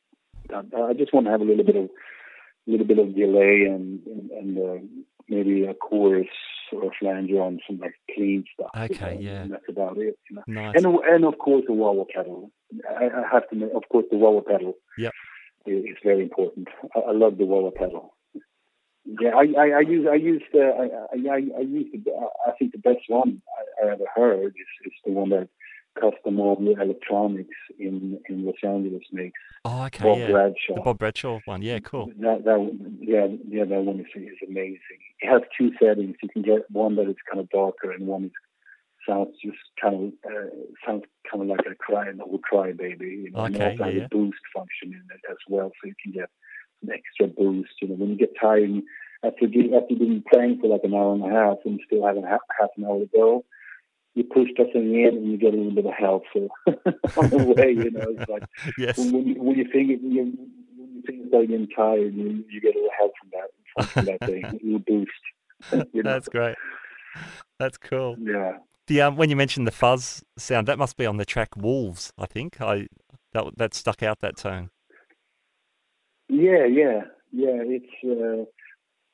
I, 0.52 0.90
I 0.90 0.92
just 0.92 1.12
want 1.12 1.26
to 1.26 1.32
have 1.32 1.40
a 1.40 1.44
little 1.44 1.64
bit 1.64 1.76
of 1.76 1.84
a 1.84 2.70
little 2.70 2.86
bit 2.86 2.98
of 2.98 3.14
delay 3.14 3.64
and 3.66 4.00
and, 4.06 4.30
and 4.30 4.58
uh, 4.58 4.86
maybe 5.28 5.64
a 5.64 5.74
chorus 5.74 6.28
or 6.72 6.84
a 6.84 6.90
flanger 6.98 7.40
on 7.40 7.60
some 7.66 7.78
like 7.78 7.94
clean 8.14 8.44
stuff. 8.54 8.70
you 8.74 8.82
Okay, 8.96 9.14
know, 9.14 9.20
yeah. 9.20 9.42
and 9.42 9.52
that's 9.52 9.68
about 9.68 9.98
it. 9.98 10.18
You 10.30 10.36
know? 10.36 10.42
nice. 10.46 10.74
And 10.76 10.86
and 10.86 11.24
of 11.24 11.38
course 11.38 11.64
the 11.66 11.74
wah 11.74 12.04
pedal. 12.14 12.50
I, 12.88 13.04
I 13.04 13.22
have 13.32 13.48
to, 13.50 13.70
of 13.76 13.84
course, 13.90 14.06
the 14.10 14.16
wah 14.18 14.40
pedal. 14.40 14.74
Yeah, 14.98 15.10
is 15.66 15.96
very 16.04 16.22
important. 16.22 16.68
I, 16.94 17.00
I 17.00 17.12
love 17.12 17.38
the 17.38 17.44
wah 17.46 17.70
pedal. 17.70 18.15
Yeah, 19.06 19.30
I, 19.36 19.46
I, 19.56 19.70
I 19.78 19.80
use 19.80 20.06
I 20.10 20.16
use 20.16 20.42
the 20.52 20.60
I 20.60 21.14
I, 21.14 21.34
I 21.58 21.60
use 21.60 21.86
the 21.92 22.12
I 22.46 22.50
think 22.58 22.72
the 22.72 22.78
best 22.78 23.04
one 23.08 23.40
I, 23.82 23.86
I 23.86 23.92
ever 23.92 24.04
heard 24.14 24.48
is, 24.48 24.86
is 24.86 24.92
the 25.04 25.12
one 25.12 25.30
that 25.30 25.48
Custom 25.94 26.40
Audio 26.40 26.80
Electronics 26.80 27.56
in 27.78 28.18
in 28.28 28.44
Los 28.44 28.56
Angeles 28.62 29.02
makes. 29.12 29.38
Oh, 29.64 29.84
okay. 29.86 30.04
Bob 30.04 30.18
yeah. 30.18 30.30
Bradshaw. 30.30 30.74
The 30.74 30.80
Bob 30.80 30.98
Bradshaw 30.98 31.40
one. 31.44 31.62
Yeah, 31.62 31.78
cool. 31.80 32.12
That 32.18 32.44
that 32.44 32.96
yeah 33.00 33.26
yeah 33.48 33.64
that 33.64 33.80
one 33.82 34.00
is 34.00 34.06
is 34.14 34.38
amazing. 34.46 35.00
It 35.20 35.28
has 35.28 35.42
two 35.56 35.70
settings. 35.80 36.16
You 36.22 36.28
can 36.28 36.42
get 36.42 36.70
one 36.70 36.96
that 36.96 37.08
is 37.08 37.16
kind 37.30 37.40
of 37.40 37.48
darker 37.50 37.92
and 37.92 38.06
one 38.06 38.24
is 38.24 38.32
sounds 39.08 39.36
just 39.42 39.58
kind 39.80 39.94
of 39.94 40.30
uh, 40.30 40.48
sounds 40.84 41.04
kind 41.30 41.42
of 41.42 41.48
like 41.48 41.66
a 41.70 41.74
cry 41.76 42.08
an 42.08 42.20
old 42.20 42.42
cry 42.42 42.72
baby. 42.72 43.22
You 43.24 43.30
know, 43.30 43.44
and 43.44 43.56
Okay, 43.56 43.70
also 43.70 43.84
has 43.84 43.94
yeah. 43.94 44.04
a 44.04 44.08
boost 44.08 44.38
function 44.54 44.88
in 44.92 45.04
it 45.14 45.20
as 45.30 45.36
well, 45.48 45.70
so 45.70 45.88
you 45.88 45.94
can 46.02 46.12
get 46.12 46.28
an 46.82 46.90
extra 46.92 47.26
boost. 47.28 47.72
You 47.80 47.88
know, 47.88 47.94
when 47.94 48.10
you 48.10 48.16
get 48.16 48.32
tired 48.40 48.70
after 49.24 49.46
you 49.46 49.76
after 49.76 49.94
you've 49.94 50.24
playing 50.32 50.58
for 50.60 50.68
like 50.68 50.82
an 50.84 50.94
hour 50.94 51.14
and 51.14 51.24
a 51.24 51.28
half 51.28 51.58
and 51.64 51.78
you 51.78 51.84
still 51.86 52.06
have 52.06 52.16
a 52.16 52.22
half, 52.26 52.40
half 52.58 52.70
an 52.76 52.84
hour 52.84 52.98
to 53.00 53.08
go. 53.12 53.44
You 54.14 54.24
push 54.24 54.48
thing 54.56 54.94
in 54.94 55.14
and 55.14 55.30
you 55.30 55.36
get 55.36 55.52
a 55.52 55.56
little 55.58 55.74
bit 55.74 55.84
of 55.84 55.92
help 55.92 56.22
so 56.32 56.48
on 57.18 57.28
the 57.28 57.54
way. 57.54 57.72
You 57.72 57.90
know, 57.90 58.06
it's 58.16 58.30
like 58.30 58.44
Yes. 58.78 58.96
when, 58.96 59.12
when, 59.12 59.26
you, 59.26 59.42
when 59.42 59.58
you 59.58 59.64
think 59.70 59.90
it, 59.90 60.00
you, 60.02 60.32
when 60.78 60.94
you 60.94 61.02
think 61.06 61.26
about 61.26 61.48
getting 61.48 61.68
tired, 61.68 62.14
you, 62.14 62.42
you 62.48 62.60
get 62.62 62.74
a 62.74 62.78
little 62.78 62.90
help 62.98 63.12
from 63.20 63.30
that 63.32 63.92
from 63.92 64.04
that 64.06 64.20
thing, 64.20 64.44
a 64.46 64.52
little 64.52 64.78
boost. 64.78 65.90
you 65.92 66.02
know? 66.02 66.12
That's 66.12 66.28
great. 66.28 66.56
That's 67.58 67.76
cool. 67.76 68.16
yeah, 68.18 68.58
The 68.86 69.02
um, 69.02 69.16
when 69.16 69.28
you 69.30 69.36
mentioned 69.36 69.66
the 69.66 69.70
fuzz 69.72 70.22
sound, 70.38 70.66
that 70.68 70.78
must 70.78 70.96
be 70.96 71.04
on 71.06 71.16
the 71.18 71.24
track 71.26 71.50
Wolves. 71.56 72.10
I 72.18 72.26
think 72.26 72.60
I 72.60 72.86
that 73.32 73.56
that 73.56 73.74
stuck 73.74 74.02
out 74.02 74.20
that 74.20 74.36
tone. 74.36 74.70
Yeah, 76.28 76.64
yeah, 76.66 77.00
yeah. 77.32 77.62
It's 77.62 77.94
uh, 78.04 78.44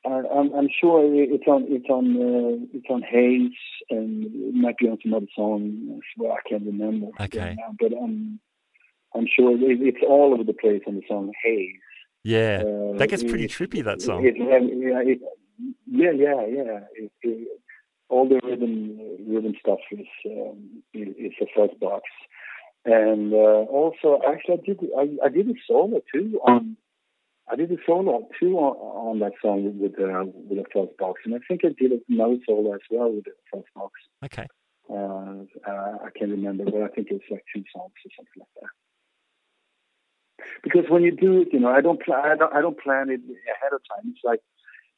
I, 0.09 0.22
I'm, 0.38 0.53
I'm 0.55 0.68
sure 0.81 1.03
it's 1.14 1.44
on 1.46 1.66
it's 1.68 1.88
on 1.88 2.16
uh, 2.16 2.66
it's 2.72 2.87
on 2.90 3.03
Haze 3.03 3.53
and 3.90 4.25
it 4.27 4.55
might 4.55 4.79
be 4.79 4.88
on 4.88 4.98
some 5.03 5.14
other 5.14 5.27
song 5.37 5.94
as 5.96 6.01
well. 6.18 6.33
I 6.33 6.48
can't 6.48 6.64
remember 6.64 7.09
Okay. 7.20 7.57
now, 7.59 7.75
but 7.79 7.92
I'm 7.92 8.40
I'm 9.14 9.27
sure 9.35 9.53
it, 9.53 9.79
it's 9.81 10.03
all 10.09 10.33
over 10.35 10.44
the 10.44 10.55
place 10.55 10.83
on 10.87 10.94
the 10.96 11.03
song 11.09 11.33
Haze. 11.44 11.77
Yeah, 12.25 12.62
Uh, 12.64 12.96
that 12.98 13.09
gets 13.09 13.22
pretty 13.25 13.44
it- 13.44 13.51
trippy. 13.51 13.83
That 13.85 14.01
song. 14.01 14.25
It, 14.25 14.37
yeah, 14.38 15.03
it, 15.03 15.20
yeah, 15.87 16.12
yeah, 16.12 16.46
yeah. 16.46 17.35
All 18.09 18.29
the 18.29 18.40
rhythm, 18.44 18.98
rhythm 19.27 19.55
stuff 19.59 19.79
is 19.90 20.07
um, 20.27 20.83
is, 20.94 21.33
a 21.40 21.46
fuzz 21.57 21.70
box, 21.81 22.05
and 22.85 23.33
uh, 23.33 23.64
also 23.79 24.20
actually 24.29 24.55
I 24.55 24.66
did 24.66 24.79
I, 24.96 25.27
I 25.27 25.29
did 25.31 25.48
a 25.48 25.55
solo 25.66 26.01
too 26.12 26.38
on 26.46 26.77
I 27.53 27.57
did 27.57 27.71
a 27.71 27.77
solo 27.87 28.29
too 28.41 28.57
on, 28.57 28.77
on 29.12 29.19
that 29.19 29.33
song 29.43 29.79
with 29.79 29.93
uh, 30.01 30.25
with 30.49 30.59
a 30.59 30.65
fuzz 30.73 30.88
box, 30.99 31.21
and 31.25 31.35
I 31.35 31.38
think 31.47 31.61
I 31.65 31.69
did 31.79 31.93
another 32.09 32.38
solo 32.49 32.75
as 32.75 32.81
well 32.91 33.12
with 33.12 33.27
a 33.27 33.37
fuzz 33.51 33.65
box. 33.77 33.93
Okay. 34.25 34.47
Uh, 34.88 35.45
uh, 35.69 35.99
I 36.05 36.09
can't 36.17 36.31
remember, 36.31 36.65
but 36.65 36.83
I 36.83 36.88
think 36.88 37.09
it's 37.11 37.25
like 37.31 37.45
two 37.55 37.62
songs 37.75 37.93
or 38.05 38.11
something 38.17 38.41
like 38.41 38.55
that. 38.62 38.71
Because 40.65 40.85
when 40.88 41.03
you 41.03 41.12
do 41.15 41.43
it, 41.43 41.49
you 41.53 41.61
know, 41.61 41.69
I 41.69 41.83
don't 41.83 42.03
plan. 42.03 42.23
I 42.25 42.37
don't, 42.37 42.55
I 42.55 42.61
don't 42.62 42.81
plan 42.81 43.11
it 43.11 43.21
ahead 43.21 43.73
of 43.73 43.81
time. 43.88 44.12
It's 44.12 44.25
like 44.25 44.41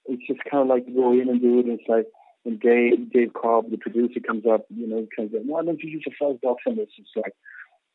it's 0.07 0.27
just 0.27 0.41
kind 0.51 0.63
of 0.63 0.69
like 0.69 0.87
go 0.95 1.13
in 1.13 1.29
and 1.29 1.41
do 1.41 1.59
it. 1.59 1.67
It's 1.67 1.89
like 1.89 2.07
and 2.45 2.61
Dave 2.61 3.11
Dave 3.13 3.33
Cobb, 3.33 3.71
the 3.71 3.79
producer, 3.79 4.21
comes 4.21 4.45
up, 4.47 4.67
you 4.69 4.87
know, 4.87 5.07
comes 5.17 5.35
up. 5.35 5.43
Why 5.45 5.65
don't 5.65 5.83
you 5.83 5.91
use 5.91 6.05
a 6.07 6.13
fuzz 6.19 6.39
box 6.43 6.63
on 6.67 6.77
this? 6.77 6.89
It's 6.99 7.09
like, 7.17 7.33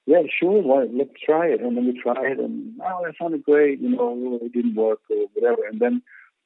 yeah, 0.10 0.24
sure, 0.40 0.64
why, 0.64 0.88
let's 0.92 1.12
try 1.24 1.46
it. 1.50 1.62
And 1.62 1.78
then 1.78 1.86
we 1.86 2.02
try 2.02 2.32
it, 2.32 2.40
and 2.40 2.74
oh, 2.84 3.04
that 3.06 3.14
sounded 3.22 3.44
great, 3.44 3.80
you 3.80 3.90
know, 3.90 4.40
it 4.42 4.52
didn't 4.52 4.74
work 4.74 5.02
or 5.08 5.28
whatever. 5.36 5.68
And 5.70 5.80
then 5.80 6.02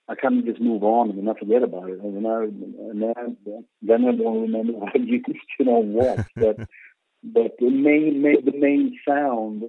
I 0.10 0.16
kind 0.16 0.38
of 0.38 0.46
just 0.46 0.60
move 0.60 0.84
on 0.84 1.12
and 1.12 1.24
not 1.24 1.40
forget 1.40 1.64
about 1.64 1.90
it. 1.90 2.02
And 2.02 2.18
then 2.18 2.26
I, 2.26 2.44
and 2.44 3.02
then, 3.02 3.66
then 3.82 4.06
I 4.06 4.12
don't 4.12 4.42
remember 4.42 4.74
what 4.74 4.94
I 4.94 5.00
used, 5.00 5.28
you 5.58 5.66
know, 5.66 5.80
what. 5.80 6.28
But 6.36 6.58
but 7.24 7.52
the 7.58 7.70
main, 7.70 8.22
main 8.22 8.44
the 8.44 8.52
main 8.52 9.00
sound 9.08 9.64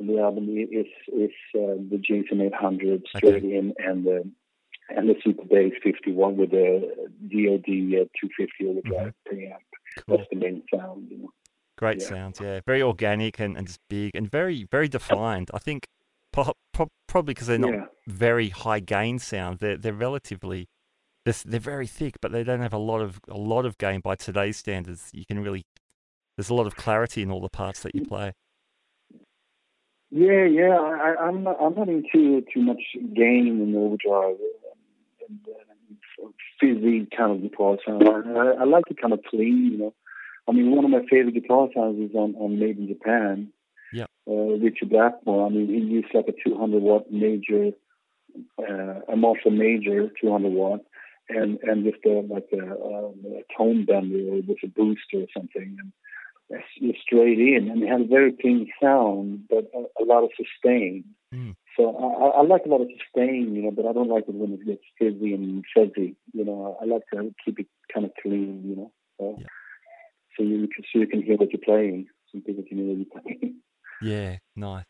on 0.00 0.06
the 0.06 0.18
album 0.18 0.48
is 0.48 0.86
is 1.08 1.30
uh, 1.54 1.76
the 1.90 2.02
JCM 2.10 2.40
800 2.40 3.02
straight 3.14 3.34
okay. 3.34 3.54
in 3.54 3.74
and 3.76 4.06
the 4.06 4.30
and 4.88 5.10
the 5.10 5.16
Super 5.22 5.44
Bass 5.44 5.72
51 5.82 6.38
with 6.38 6.52
the 6.52 6.88
DoD 7.28 8.00
uh, 8.00 8.08
250 8.16 8.66
overdrive 8.66 9.12
mm-hmm. 9.28 9.36
preamp. 9.36 9.58
Cool. 10.08 10.16
That's 10.16 10.28
the 10.30 10.38
main 10.38 10.62
sound. 10.74 11.08
You 11.10 11.18
know. 11.18 11.32
Great 11.78 12.00
yeah. 12.00 12.08
sounds, 12.08 12.40
yeah. 12.40 12.60
Very 12.66 12.82
organic 12.82 13.38
and, 13.38 13.56
and 13.56 13.66
just 13.66 13.80
big 13.90 14.12
and 14.14 14.30
very 14.30 14.66
very 14.70 14.88
defined. 14.88 15.50
I 15.52 15.58
think 15.58 15.86
pro- 16.32 16.54
pro- 16.72 16.88
probably 17.06 17.34
because 17.34 17.48
they're 17.48 17.58
not 17.58 17.74
yeah. 17.74 17.86
very 18.06 18.48
high 18.48 18.80
gain 18.80 19.18
sound. 19.18 19.58
They're 19.58 19.76
they're 19.76 19.92
relatively 19.92 20.66
they're, 21.24 21.34
they're 21.44 21.60
very 21.60 21.86
thick, 21.86 22.16
but 22.22 22.32
they 22.32 22.44
don't 22.44 22.60
have 22.62 22.72
a 22.72 22.78
lot 22.78 23.00
of 23.00 23.20
a 23.28 23.36
lot 23.36 23.66
of 23.66 23.76
gain 23.78 24.00
by 24.00 24.14
today's 24.14 24.56
standards. 24.56 25.10
You 25.12 25.24
can 25.26 25.40
really 25.40 25.64
there's 26.36 26.50
a 26.50 26.54
lot 26.54 26.66
of 26.66 26.76
clarity 26.76 27.22
in 27.22 27.30
all 27.30 27.40
the 27.40 27.48
parts 27.48 27.80
that 27.82 27.94
you 27.94 28.02
mm. 28.02 28.08
play. 28.08 28.32
Yeah, 30.10 30.44
yeah. 30.44 30.76
I, 30.78 31.26
I'm 31.26 31.42
not. 31.42 31.56
I'm 31.60 31.74
not 31.74 31.88
into 31.88 32.42
too 32.54 32.62
much 32.62 32.82
gain 32.94 33.48
in 33.48 33.72
the 33.72 33.78
overdrive 33.78 34.36
and, 35.28 35.40
and 35.48 36.34
fizzy 36.60 37.06
kind 37.16 37.32
of 37.32 37.42
guitar 37.42 37.76
sound. 37.84 38.08
I, 38.08 38.62
I 38.62 38.64
like 38.64 38.84
it 38.88 39.00
kind 39.00 39.12
of 39.12 39.20
clean, 39.28 39.72
you 39.72 39.78
know. 39.78 39.94
I 40.48 40.52
mean, 40.52 40.70
one 40.74 40.84
of 40.84 40.90
my 40.90 41.02
favorite 41.10 41.34
guitar 41.34 41.68
sounds 41.74 41.98
is 41.98 42.14
on, 42.14 42.34
on 42.36 42.58
Made 42.58 42.78
in 42.78 42.88
Japan. 42.88 43.48
Yeah. 43.92 44.06
Uh, 44.28 44.58
Ritchie 44.60 44.86
Blackmore. 44.86 45.46
I 45.46 45.50
mean, 45.50 45.68
he 45.68 45.78
used 45.78 46.14
like 46.14 46.28
a 46.28 46.48
200 46.48 46.82
watt 46.82 47.10
major, 47.10 47.70
uh, 48.58 49.00
a 49.12 49.16
Marshall 49.16 49.52
major 49.52 50.10
200 50.20 50.52
watt, 50.52 50.80
and 51.28 51.58
and 51.62 51.84
just 51.84 52.04
a, 52.04 52.20
like 52.32 52.48
a, 52.52 52.64
a, 52.64 53.08
a 53.08 53.42
tone 53.56 53.84
bender 53.84 54.18
or 54.32 54.42
with 54.46 54.58
a 54.62 54.68
booster 54.68 55.18
or 55.18 55.26
something. 55.36 55.76
And 55.80 55.92
straight 57.02 57.38
in, 57.38 57.68
and 57.70 57.82
it 57.82 57.88
had 57.88 58.02
a 58.02 58.06
very 58.06 58.32
clean 58.32 58.70
sound, 58.80 59.44
but 59.48 59.70
a, 59.74 60.02
a 60.02 60.04
lot 60.04 60.22
of 60.22 60.30
sustain. 60.36 61.04
Mm. 61.34 61.54
So 61.76 61.94
I, 61.96 62.38
I, 62.38 62.42
like 62.42 62.64
a 62.64 62.68
lot 62.68 62.80
of 62.80 62.88
sustain, 62.88 63.54
you 63.54 63.62
know, 63.62 63.70
but 63.70 63.86
I 63.86 63.92
don't 63.92 64.08
like 64.08 64.24
it 64.28 64.34
when 64.34 64.52
it 64.52 64.64
gets 64.64 64.82
fizzy 64.98 65.34
and 65.34 65.64
fuzzy. 65.74 66.16
You 66.32 66.44
know, 66.44 66.78
I 66.80 66.84
like 66.84 67.02
to 67.12 67.34
keep 67.44 67.58
it 67.58 67.66
kind 67.92 68.06
of 68.06 68.12
clean, 68.22 68.62
you 68.64 68.76
know. 68.76 68.92
So, 69.18 69.36
yeah. 69.40 69.46
So 70.36 70.42
you 70.42 70.68
can 70.68 70.84
so 70.92 70.98
you 71.00 71.06
can 71.06 71.22
hear 71.22 71.36
what 71.36 71.52
you're 71.52 71.60
playing. 71.64 72.06
Some 72.32 72.42
people 72.42 72.64
can 72.68 72.78
hear 72.78 72.86
what 72.86 72.96
you're 72.98 73.22
playing. 73.22 73.56
Yeah, 74.02 74.36
nice. 74.54 74.84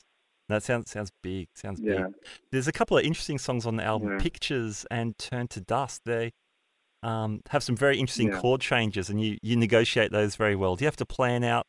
That 0.49 0.63
sounds 0.63 0.91
sounds 0.91 1.11
big. 1.23 1.49
Sounds 1.55 1.81
yeah. 1.81 2.07
big. 2.07 2.15
There's 2.53 2.69
a 2.69 2.73
couple 2.73 2.97
of 2.99 3.05
interesting 3.05 3.39
songs 3.39 3.67
on 3.67 3.77
the 3.77 3.85
album, 3.85 4.13
yeah. 4.13 4.19
"Pictures" 4.19 4.87
and 4.91 5.17
"Turn 5.19 5.49
to 5.49 5.61
Dust." 5.61 6.03
They 6.05 6.33
um, 7.03 7.41
have 7.51 7.63
some 7.63 7.77
very 7.77 7.99
interesting 7.99 8.29
yeah. 8.29 8.41
chord 8.41 8.61
changes, 8.61 9.11
and 9.11 9.21
you, 9.21 9.39
you 9.43 9.57
negotiate 9.57 10.13
those 10.13 10.37
very 10.37 10.57
well. 10.57 10.77
Do 10.77 10.85
you 10.85 10.87
have 10.87 10.97
to 10.97 11.07
plan 11.07 11.45
out 11.45 11.67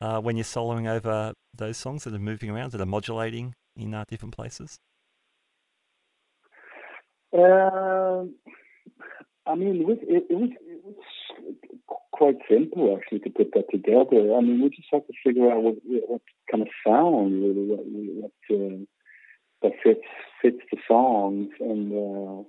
uh, 0.00 0.20
when 0.20 0.36
you're 0.36 0.44
soloing 0.44 0.88
over 0.88 1.34
those 1.54 1.76
songs 1.76 2.04
that 2.04 2.14
are 2.14 2.18
moving 2.18 2.50
around, 2.50 2.72
that 2.72 2.80
are 2.80 2.86
modulating 2.86 3.54
in 3.76 3.94
uh, 3.94 4.04
different 4.08 4.34
places? 4.34 4.78
Uh, 7.32 8.24
I 9.46 9.54
mean, 9.54 9.86
with 9.86 9.98
it, 10.02 10.08
it, 10.08 10.26
it, 10.30 10.34
was, 10.34 10.50
it, 10.60 10.84
was, 10.84 10.94
quite 12.20 12.36
simple 12.50 12.94
actually 12.94 13.20
to 13.20 13.30
put 13.30 13.48
that 13.54 13.64
together. 13.70 14.36
I 14.36 14.40
mean, 14.42 14.60
we 14.60 14.68
just 14.68 14.92
have 14.92 15.06
to 15.06 15.12
figure 15.24 15.50
out 15.50 15.62
what, 15.62 15.76
what 16.06 16.20
kind 16.50 16.62
of 16.62 16.68
sound 16.86 17.32
really 17.42 17.64
what, 17.70 17.84
what 18.20 18.36
uh, 18.56 18.76
that 19.62 19.72
fits 19.82 20.08
fits 20.42 20.62
the 20.70 20.78
songs 20.86 21.48
and 21.60 21.86
uh, 21.92 22.42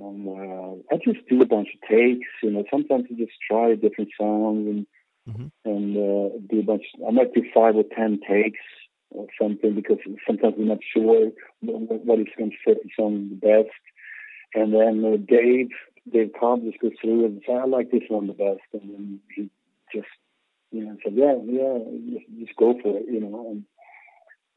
um, 0.00 0.28
uh, 0.28 0.94
I 0.94 0.98
just 1.04 1.26
do 1.28 1.40
a 1.42 1.46
bunch 1.46 1.68
of 1.74 1.88
takes. 1.88 2.28
You 2.42 2.50
know, 2.52 2.64
sometimes 2.70 3.06
I 3.10 3.14
just 3.18 3.32
try 3.50 3.74
different 3.74 4.10
songs 4.20 4.66
and 4.68 4.86
mm-hmm. 5.28 5.48
and 5.64 5.96
uh, 5.96 6.38
do 6.48 6.60
a 6.60 6.62
bunch. 6.62 6.84
I 7.06 7.10
might 7.10 7.34
do 7.34 7.42
five 7.52 7.74
or 7.74 7.84
ten 7.96 8.20
takes 8.28 8.64
or 9.10 9.26
something 9.40 9.74
because 9.74 9.98
sometimes 10.24 10.54
I'm 10.56 10.68
not 10.68 10.84
sure 10.94 11.30
what, 11.62 12.04
what 12.04 12.20
is 12.20 12.36
going 12.38 12.50
to 12.50 12.56
fit 12.64 12.78
the 12.82 12.90
song 12.96 13.30
the 13.30 13.46
best. 13.48 13.82
And 14.54 14.72
then 14.72 14.94
uh, 15.04 15.16
Dave 15.26 15.70
Dave 16.10 16.32
Cobb 16.38 16.62
just 16.64 16.78
goes 16.80 16.92
through 17.00 17.24
and 17.24 17.42
says, 17.46 17.58
"I 17.62 17.66
like 17.66 17.90
this 17.90 18.08
one 18.08 18.26
the 18.26 18.32
best," 18.32 18.60
and 18.72 18.82
then 18.82 19.20
he 19.34 19.50
just 19.92 20.08
you 20.70 20.84
know 20.84 20.96
said, 21.02 21.14
"Yeah, 21.14 21.36
yeah, 21.44 21.78
just, 22.12 22.26
just 22.38 22.56
go 22.56 22.74
for 22.82 22.96
it," 22.98 23.06
you 23.10 23.20
know. 23.20 23.50
And, 23.50 23.64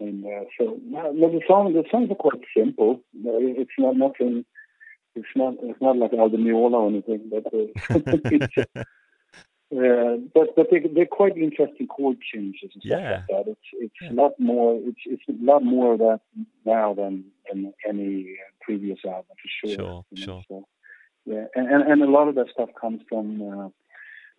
and 0.01 0.25
uh, 0.25 0.45
so, 0.57 0.79
no, 0.83 1.11
the 1.13 1.41
song 1.47 1.73
the 1.73 1.83
songs 1.91 2.09
are 2.09 2.15
quite 2.15 2.41
simple. 2.55 3.01
It's 3.13 3.71
not 3.77 3.97
nothing 3.97 4.45
it's 5.15 5.27
not 5.35 5.55
it's 5.61 5.81
not 5.81 5.97
like 5.97 6.13
Al 6.13 6.29
Di 6.29 6.37
Meola 6.37 6.73
or 6.73 6.89
anything, 6.89 7.29
but 7.29 7.45
uh, 7.53 7.67
uh, 9.77 10.17
but 10.33 10.55
but 10.55 10.67
they 10.71 10.79
they're 10.93 11.05
quite 11.05 11.37
interesting 11.37 11.87
chord 11.87 12.17
changes 12.21 12.71
and 12.73 12.83
stuff 12.83 12.99
yeah. 12.99 13.11
like 13.11 13.27
that. 13.27 13.51
It's 13.51 13.69
it's 13.73 13.95
yeah. 14.01 14.11
a 14.11 14.13
lot 14.13 14.39
more 14.39 14.79
it's 14.83 15.01
it's 15.05 15.23
a 15.29 15.43
lot 15.43 15.63
more 15.63 15.93
of 15.93 15.99
that 15.99 16.21
now 16.65 16.93
than 16.93 17.25
than 17.49 17.73
any 17.87 18.35
previous 18.61 18.99
album 19.05 19.35
for 19.41 19.67
sure. 19.67 19.75
Sure, 19.75 20.05
you 20.11 20.25
know? 20.25 20.25
sure. 20.25 20.43
So, 20.47 20.67
yeah, 21.29 21.45
and, 21.55 21.67
and 21.67 21.83
and 21.91 22.01
a 22.01 22.11
lot 22.11 22.27
of 22.27 22.35
that 22.35 22.47
stuff 22.53 22.69
comes 22.79 23.01
from. 23.09 23.41
Uh, 23.41 23.69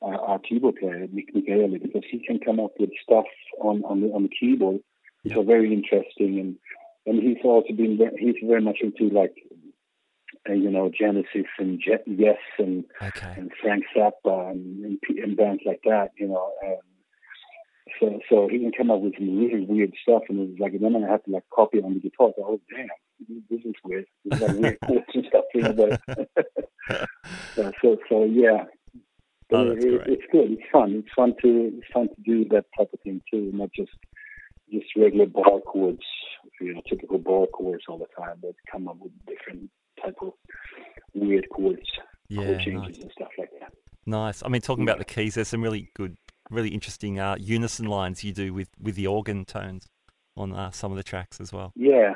our, 0.03 0.19
our 0.19 0.39
keyboard 0.39 0.77
player, 0.77 1.07
Mic 1.13 1.35
Michaeli, 1.35 1.79
because 1.79 2.05
he 2.11 2.21
can 2.21 2.41
come 2.41 2.59
up 2.59 2.71
with 2.81 2.89
stuff 3.03 3.27
on 3.61 3.83
on 3.85 4.01
the 4.01 4.07
on 4.15 4.23
the 4.23 4.31
keyboard 4.31 4.81
which 5.23 5.35
yeah. 5.35 5.41
are 5.41 5.45
very 5.45 5.73
interesting, 5.73 6.39
and 6.39 6.57
and 7.07 7.23
he's 7.23 7.43
also 7.45 7.73
been 7.75 7.99
very, 7.99 8.17
he's 8.19 8.49
very 8.49 8.63
much 8.63 8.79
into 8.83 9.15
like 9.15 9.35
uh, 10.49 10.53
you 10.53 10.71
know, 10.71 10.91
Genesis 10.91 11.47
and 11.59 11.81
Je- 11.81 12.05
Yes 12.07 12.39
and 12.59 12.85
okay. 13.03 13.35
and 13.37 13.51
Frank 13.61 13.85
Zappa 13.95 14.51
and, 14.51 14.85
and, 14.85 15.19
and, 15.19 15.37
bands 15.37 15.63
like 15.67 15.81
that, 15.85 16.11
you 16.17 16.29
know. 16.29 16.53
And 16.63 16.79
so 18.01 18.21
so 18.29 18.49
he 18.51 18.59
can 18.59 18.73
come 18.73 18.91
up 18.91 19.01
with 19.01 19.15
some 19.19 19.37
really 19.37 19.67
weird 19.67 19.93
stuff, 20.03 20.23
and 20.29 20.51
it's 20.51 20.61
like 20.61 20.73
and 20.73 20.83
then 20.83 21.05
I 21.05 21.11
have 21.11 21.25
to 21.25 21.31
like 21.31 21.45
copy 21.55 21.79
it 21.79 21.85
on 21.85 21.95
the 21.95 22.01
guitar. 22.01 22.31
So, 22.37 22.45
oh 22.47 22.61
damn, 22.75 22.89
this 23.29 23.61
is 23.65 23.75
weird. 23.85 24.07
This 24.25 24.41
is 24.41 24.53
weird 24.59 24.79
chords 24.87 25.05
and 25.15 25.27
stuff, 25.27 25.45
you 25.55 25.63
know. 25.63 25.73
But 25.73 26.01
uh, 26.91 27.71
so 27.83 27.97
so 28.09 28.25
yeah. 28.25 28.65
Oh, 29.53 29.73
it, 29.73 29.79
it's 29.83 30.23
good. 30.31 30.53
It's 30.53 30.63
fun. 30.73 31.03
It's 31.05 31.15
fun 31.15 31.35
to 31.43 31.73
it's 31.75 31.93
fun 31.93 32.09
to 32.09 32.23
do 32.25 32.45
that 32.51 32.67
type 32.79 32.91
of 32.93 33.01
thing 33.01 33.21
too, 33.31 33.51
not 33.53 33.71
just 33.75 33.91
just 34.73 34.87
regular 34.97 35.27
bar 35.27 35.61
chords, 35.67 36.05
you 36.61 36.75
know, 36.75 36.81
typical 36.89 37.19
bar 37.19 37.47
chords 37.47 37.85
all 37.89 37.99
the 37.99 38.07
time, 38.17 38.37
but 38.41 38.55
come 38.71 38.89
up 38.89 38.97
with 39.01 39.13
different 39.27 39.69
type 40.03 40.15
of 40.23 40.33
weird 41.15 41.49
chords, 41.51 41.83
yeah, 42.29 42.45
chord 42.45 42.61
changes 42.61 42.97
nice. 42.97 42.99
and 43.03 43.13
stuff 43.13 43.31
like 43.39 43.51
that. 43.61 43.73
Nice. 44.07 44.43
I 44.45 44.49
mean, 44.49 44.61
talking 44.61 44.85
yeah. 44.87 44.93
about 44.93 44.99
the 44.99 45.13
keys, 45.13 45.35
there's 45.35 45.49
some 45.49 45.63
really 45.63 45.91
good, 45.95 46.17
really 46.51 46.71
interesting 46.71 47.19
uh, 47.19 47.37
unison 47.39 47.87
lines 47.87 48.25
you 48.25 48.33
do 48.33 48.55
with, 48.55 48.69
with 48.81 48.95
the 48.95 49.07
organ 49.07 49.45
tones 49.45 49.87
on 50.37 50.53
uh, 50.53 50.71
some 50.71 50.91
of 50.91 50.97
the 50.97 51.03
tracks 51.03 51.41
as 51.41 51.53
well. 51.53 51.73
Yeah, 51.77 52.15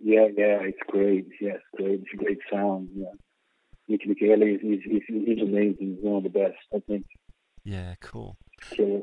yeah, 0.00 0.26
yeah. 0.36 0.58
It's 0.62 0.78
great. 0.88 1.26
Yes, 1.40 1.58
great. 1.76 2.00
It's 2.00 2.14
a 2.14 2.16
great 2.16 2.38
sound. 2.52 2.88
Yeah, 2.94 3.12
Mic 3.88 4.02
Michaeli 4.06 4.54
is 4.56 4.60
he's, 4.62 4.80
he's, 4.84 5.02
he's 5.06 5.42
amazing. 5.42 5.96
He's 5.96 5.98
one 6.00 6.16
of 6.16 6.22
the 6.22 6.30
best, 6.30 6.56
I 6.74 6.80
think. 6.86 7.04
Yeah, 7.64 7.94
cool. 8.00 8.36
Killer. 8.70 9.02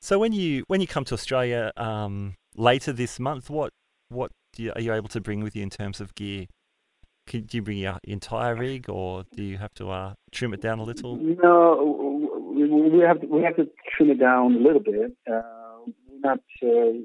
So 0.00 0.18
when 0.18 0.32
you 0.32 0.64
when 0.68 0.80
you 0.80 0.86
come 0.86 1.04
to 1.06 1.14
Australia 1.14 1.72
um, 1.76 2.34
later 2.56 2.92
this 2.92 3.18
month, 3.18 3.50
what 3.50 3.70
what 4.08 4.30
you, 4.56 4.72
are 4.74 4.80
you 4.80 4.92
able 4.92 5.08
to 5.08 5.20
bring 5.20 5.42
with 5.42 5.54
you 5.56 5.62
in 5.62 5.70
terms 5.70 6.00
of 6.00 6.14
gear? 6.14 6.46
Could 7.26 7.52
you 7.52 7.60
bring 7.60 7.78
your 7.78 7.98
entire 8.04 8.54
rig, 8.54 8.88
or 8.88 9.24
do 9.36 9.42
you 9.42 9.58
have 9.58 9.74
to 9.74 9.90
uh, 9.90 10.14
trim 10.32 10.54
it 10.54 10.62
down 10.62 10.78
a 10.78 10.82
little? 10.82 11.16
No, 11.16 12.22
we 12.54 13.00
have 13.00 13.20
to, 13.20 13.26
we 13.26 13.42
have 13.42 13.56
to 13.56 13.68
trim 13.94 14.10
it 14.10 14.18
down 14.18 14.54
a 14.54 14.58
little 14.58 14.80
bit. 14.80 15.12
Uh, 15.30 15.90
not. 16.20 16.40
Uh, 16.62 17.04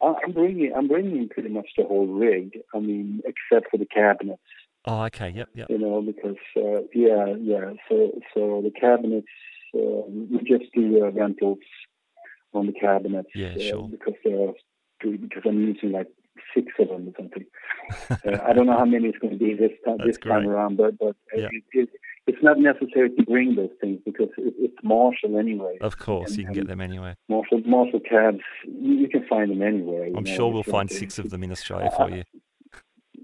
I'm 0.00 0.32
bringing 0.32 0.72
I'm 0.74 0.88
bringing 0.88 1.28
pretty 1.28 1.48
much 1.48 1.68
the 1.76 1.84
whole 1.84 2.06
rig. 2.06 2.58
I 2.74 2.78
mean, 2.78 3.20
except 3.24 3.70
for 3.70 3.78
the 3.78 3.86
cabinets. 3.86 4.42
Oh, 4.84 5.02
okay. 5.04 5.30
Yep. 5.30 5.48
Yep. 5.54 5.66
You 5.70 5.78
know, 5.78 6.02
because 6.02 6.36
uh, 6.56 6.82
yeah, 6.94 7.34
yeah. 7.38 7.72
So 7.88 8.18
so 8.34 8.62
the 8.62 8.72
cabinets 8.78 9.26
uh, 9.74 10.02
we 10.08 10.38
just 10.38 10.72
do 10.74 11.04
uh, 11.04 11.10
rentals 11.10 11.58
on 12.54 12.66
the 12.66 12.72
cabinets. 12.72 13.28
Yeah, 13.34 13.56
sure. 13.58 13.84
Uh, 13.84 13.86
because 13.88 14.14
they're 14.24 14.52
because 15.00 15.42
I'm 15.44 15.60
using 15.60 15.92
like 15.92 16.08
six 16.54 16.72
of 16.78 16.88
them 16.88 17.08
or 17.08 17.12
something. 17.16 17.44
uh, 18.10 18.38
I 18.46 18.52
don't 18.52 18.66
know 18.66 18.76
how 18.76 18.84
many 18.84 19.08
it's 19.08 19.18
going 19.18 19.32
to 19.32 19.38
be 19.38 19.54
this 19.54 19.72
time, 19.84 19.98
this 20.06 20.18
time 20.18 20.48
around, 20.48 20.76
but 20.76 20.98
but 20.98 21.16
yeah. 21.34 21.48
it, 21.50 21.64
it, 21.72 21.88
it's 22.26 22.42
not 22.42 22.58
necessary 22.58 23.10
to 23.10 23.22
bring 23.24 23.56
those 23.56 23.70
things 23.80 24.00
because 24.04 24.28
it, 24.36 24.54
it's 24.58 24.76
Marshall 24.82 25.38
anyway. 25.38 25.78
Of 25.80 25.98
course, 25.98 26.30
and, 26.30 26.38
you 26.38 26.44
can 26.44 26.54
get 26.54 26.66
them 26.66 26.80
anywhere. 26.80 27.16
Marshall 27.28 27.62
Marshall 27.64 28.00
cabs, 28.00 28.40
you, 28.64 29.08
can 29.08 29.26
find 29.28 29.50
them 29.50 29.62
anywhere. 29.62 30.06
I'm 30.16 30.24
know, 30.24 30.34
sure 30.34 30.52
we'll 30.52 30.62
find 30.62 30.90
six 30.90 31.18
of 31.18 31.30
them 31.30 31.42
in 31.42 31.50
Australia 31.50 31.90
for 31.96 32.10
you. 32.10 32.24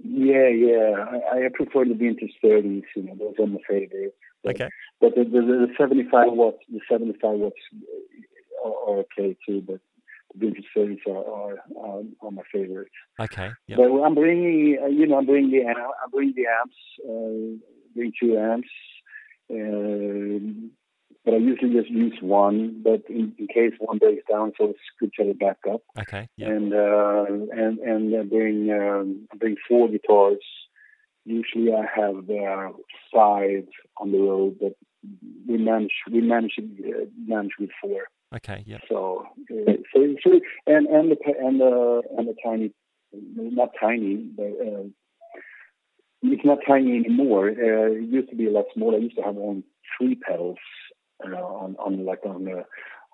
Yeah, 0.06 0.48
yeah. 0.48 1.02
I, 1.32 1.46
I 1.46 1.48
prefer 1.54 1.86
the 1.86 1.94
vintage 1.94 2.34
30s. 2.44 2.82
You 2.94 3.04
know, 3.04 3.14
those 3.18 3.34
are 3.38 3.46
my 3.46 3.58
favorites. 3.66 4.14
But, 4.42 4.56
Okay. 4.56 4.68
But 5.00 5.14
the, 5.14 5.24
the, 5.24 5.40
the 5.40 5.68
75 5.78 6.32
watts, 6.32 6.58
the 6.70 6.80
75 6.90 7.38
watts 7.38 7.56
are, 8.64 8.70
are 8.70 8.98
okay 8.98 9.34
too. 9.46 9.62
But 9.66 9.80
vintage 10.36 10.66
30s 10.76 10.98
are 11.08 11.16
are, 11.16 11.58
are, 11.78 12.02
are 12.22 12.30
my 12.30 12.42
favorites. 12.52 12.90
Okay. 13.20 13.50
Yep. 13.68 13.78
But 13.78 14.02
I'm 14.02 14.14
bringing, 14.14 14.78
uh, 14.82 14.86
you 14.86 15.06
know, 15.06 15.18
I'm 15.18 15.26
bringing 15.26 15.50
the 15.50 15.66
I'm 15.66 16.10
bringing 16.10 16.34
the 16.34 16.46
amps, 16.60 16.76
uh, 17.08 17.66
bring 17.94 18.12
two 18.20 18.36
amps. 18.38 18.68
Um 19.50 20.70
but 21.24 21.34
I 21.34 21.36
usually 21.38 21.72
just 21.72 21.90
use 21.90 22.18
one. 22.20 22.82
But 22.84 23.02
in, 23.08 23.34
in 23.38 23.46
case 23.46 23.72
one 23.78 23.98
breaks 23.98 24.24
down, 24.30 24.52
so 24.58 24.70
it's 24.70 24.78
good 25.00 25.10
to 25.16 25.22
have 25.22 25.30
it 25.30 25.40
back 25.40 25.58
up. 25.70 25.82
Okay. 25.98 26.28
Yep. 26.36 26.50
And 26.50 26.74
uh, 26.74 27.24
and 27.52 27.78
and 27.78 28.14
I 28.14 28.22
bring 28.22 28.70
um, 28.70 29.26
I 29.32 29.36
bring 29.36 29.56
four 29.66 29.88
guitars. 29.88 30.44
Usually 31.24 31.72
I 31.72 31.86
have 31.96 32.28
uh, 32.28 32.76
five 33.12 33.64
on 33.96 34.12
the 34.12 34.18
road, 34.18 34.58
but 34.60 34.74
we 35.48 35.56
manage 35.56 35.92
we 36.10 36.20
manage 36.20 36.58
uh, 36.58 37.06
manage 37.26 37.52
with 37.58 37.70
four. 37.80 38.02
Okay. 38.36 38.64
Yeah. 38.66 38.78
So, 38.88 39.26
uh, 39.50 39.72
so, 39.94 40.14
so 40.22 40.40
and 40.66 40.86
and 40.86 41.10
the 41.10 41.16
and 41.38 41.60
the 41.60 42.02
and 42.16 42.28
the 42.28 42.34
tiny, 42.44 42.72
not 43.12 43.70
tiny, 43.80 44.16
but 44.36 44.44
uh, 44.44 44.84
it's 46.22 46.44
not 46.44 46.58
tiny 46.66 46.96
anymore. 46.96 47.48
Uh, 47.50 47.92
it 47.92 48.08
used 48.08 48.30
to 48.30 48.36
be 48.36 48.46
a 48.46 48.50
lot 48.50 48.64
smaller. 48.74 48.96
I 48.96 49.00
used 49.00 49.16
to 49.16 49.22
have 49.22 49.36
only 49.36 49.62
three 49.96 50.16
pedals 50.16 50.58
uh, 51.24 51.36
on 51.36 51.76
on 51.76 52.04
like 52.04 52.24
on 52.26 52.48
a 52.48 52.64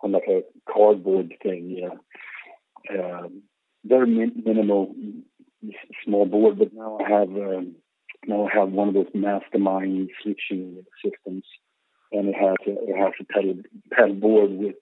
on 0.02 0.12
like 0.12 0.28
a 0.28 0.42
cardboard 0.72 1.35
thing. 1.42 1.80
Know, 1.80 3.24
um, 3.24 3.42
very 3.85 4.06
min- 4.06 4.42
minimal, 4.44 4.94
small 6.04 6.24
board. 6.26 6.59
But 6.59 6.72
now 6.72 6.98
I 7.04 7.11
have 7.11 7.28
um, 7.28 7.76
now 8.26 8.46
I 8.46 8.59
have 8.59 8.70
one 8.70 8.88
of 8.88 8.94
those 8.94 9.12
mastermind 9.12 10.11
switching 10.22 10.83
systems, 11.04 11.44
and 12.12 12.28
it 12.28 12.35
has 12.35 12.56
a, 12.66 12.70
it 12.70 12.96
has 12.96 13.12
a 13.20 13.24
pedal 13.24 13.62
pedal 13.92 14.14
board 14.14 14.52
with 14.52 14.76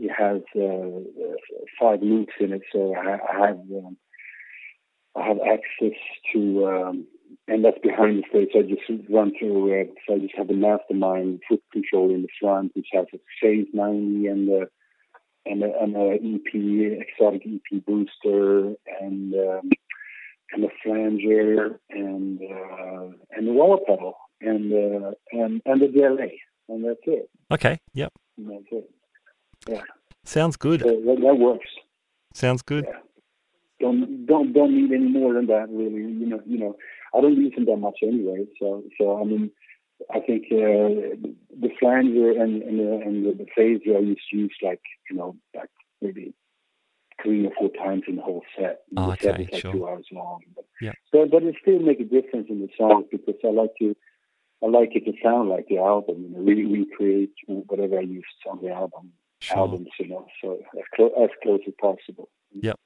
it 0.00 0.10
has 0.16 0.40
uh, 0.56 1.34
five 1.78 2.00
loops 2.02 2.32
in 2.40 2.52
it, 2.52 2.62
so 2.72 2.94
I, 2.96 3.18
I 3.32 3.46
have 3.48 3.58
um, 3.58 3.96
I 5.16 5.26
have 5.26 5.38
access 5.40 5.98
to, 6.32 6.66
um, 6.66 7.06
and 7.48 7.64
that's 7.64 7.78
behind 7.82 8.22
the 8.22 8.28
stage. 8.30 8.50
I 8.54 8.62
just 8.62 9.10
run 9.10 9.32
through 9.38 9.80
it. 9.80 9.92
So 10.06 10.14
I 10.14 10.18
just 10.18 10.36
have 10.36 10.48
the 10.48 10.54
mastermind 10.54 11.42
foot 11.48 11.62
control 11.72 12.14
in 12.14 12.22
the 12.22 12.28
front, 12.40 12.72
which 12.74 12.88
has 12.92 13.06
a 13.12 13.18
phase 13.42 13.66
90 13.74 14.26
and 14.26 14.48
a, 14.48 14.66
and 15.46 15.62
a, 15.62 15.72
and 15.80 15.96
a 15.96 16.14
EP 16.14 17.04
Xotic 17.20 17.42
EP 17.44 17.84
booster 17.84 18.74
and 19.00 19.34
um, 19.34 19.70
and 20.52 20.64
a 20.64 20.68
flanger 20.82 21.78
and 21.90 22.40
uh, 22.40 23.16
and 23.32 23.46
the 23.46 23.52
wah 23.52 23.76
pedal 23.86 24.14
and 24.40 24.72
uh, 24.72 25.10
and 25.32 25.60
and 25.66 25.80
the 25.82 25.88
delay, 25.88 26.40
and 26.68 26.84
that's 26.84 27.00
it. 27.06 27.28
Okay. 27.50 27.80
Yep. 27.94 28.12
And 28.38 28.50
that's 28.50 28.64
it. 28.72 28.90
Sounds 30.24 30.56
good. 30.56 30.80
So 30.80 30.88
that, 30.88 31.18
that 31.22 31.38
works. 31.38 31.66
Sounds 32.34 32.62
good. 32.62 32.86
Yeah. 32.88 32.98
Don't 33.80 34.26
don't 34.26 34.52
don't 34.52 34.74
need 34.74 34.92
any 34.92 35.08
more 35.08 35.34
than 35.34 35.46
that 35.46 35.66
really. 35.70 36.02
You 36.02 36.26
know 36.26 36.40
you 36.46 36.58
know 36.58 36.76
I 37.14 37.20
don't 37.20 37.36
use 37.36 37.54
them 37.54 37.64
that 37.66 37.76
much 37.78 37.98
anyway. 38.02 38.46
So 38.60 38.84
so 38.98 39.20
I 39.20 39.24
mean 39.24 39.50
I 40.14 40.20
think 40.20 40.44
uh, 40.52 41.28
the 41.60 41.70
flanger 41.78 42.30
and 42.30 42.62
and 42.62 42.78
the, 42.78 42.92
and 43.04 43.26
the, 43.26 43.44
the 43.44 43.46
phaser 43.56 43.96
I 43.96 44.00
used 44.00 44.22
to 44.30 44.36
use 44.36 44.54
like 44.62 44.82
you 45.10 45.16
know 45.16 45.36
like 45.54 45.70
maybe 46.02 46.34
three 47.22 47.46
or 47.46 47.52
four 47.58 47.70
times 47.70 48.04
in 48.08 48.16
the 48.16 48.22
whole 48.22 48.42
set. 48.56 48.80
And 48.96 49.10
the 49.10 49.16
set 49.16 49.34
Okay, 49.34 49.42
is 49.44 49.52
like 49.52 49.60
sure. 49.62 49.72
two 49.72 49.88
hours 49.88 50.06
long. 50.12 50.40
But, 50.54 50.64
Yeah. 50.80 50.92
So 51.12 51.26
but 51.26 51.42
it 51.42 51.56
still 51.60 51.78
make 51.80 52.00
a 52.00 52.04
difference 52.04 52.48
in 52.48 52.60
the 52.60 52.68
songs 52.76 53.06
because 53.10 53.34
I 53.44 53.48
like 53.48 53.74
to. 53.78 53.96
I 54.62 54.66
like 54.66 54.90
it 54.94 55.06
to 55.06 55.12
sound 55.24 55.48
like 55.48 55.68
the 55.68 55.78
album, 55.78 56.22
you 56.22 56.28
know, 56.28 56.40
re- 56.40 56.66
recreate 56.66 57.32
whatever 57.46 57.96
I 57.98 58.02
used 58.02 58.26
on 58.46 58.60
the 58.62 58.68
album, 58.70 59.12
Sure. 59.40 59.56
albums, 59.58 59.88
you 59.98 60.08
know, 60.08 60.26
so 60.42 60.58
as, 60.78 60.84
clo- 60.94 61.14
as 61.24 61.30
close 61.42 61.60
as 61.66 61.72
possible. 61.80 62.28
Yep. 62.52 62.76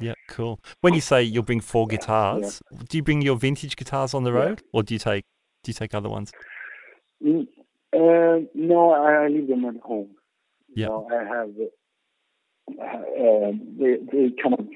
Yeah. 0.00 0.14
Cool. 0.28 0.60
When 0.82 0.94
you 0.94 1.00
say 1.00 1.22
you'll 1.22 1.42
bring 1.42 1.60
four 1.60 1.86
guitars, 1.86 2.60
do 2.88 2.96
you 2.98 3.02
bring 3.02 3.22
your 3.22 3.36
vintage 3.36 3.76
guitars 3.76 4.12
on 4.14 4.24
the 4.24 4.32
Yeah. 4.32 4.38
road, 4.38 4.62
or 4.72 4.82
do 4.82 4.94
you 4.94 4.98
take 4.98 5.24
do 5.64 5.70
you 5.70 5.74
take 5.74 5.94
other 5.94 6.08
ones? 6.08 6.32
Mm, 7.24 7.46
uh, 7.94 8.44
no, 8.54 8.90
I, 8.92 9.28
leave 9.28 9.48
them 9.48 9.64
at 9.64 9.76
home. 9.82 10.10
Yeah. 10.74 10.86
No, 10.88 11.08
I 11.10 11.24
have. 11.24 11.50
Uh, 12.70 13.52
they 13.78 13.96
they 14.10 14.30
kind 14.42 14.54
of 14.58 14.66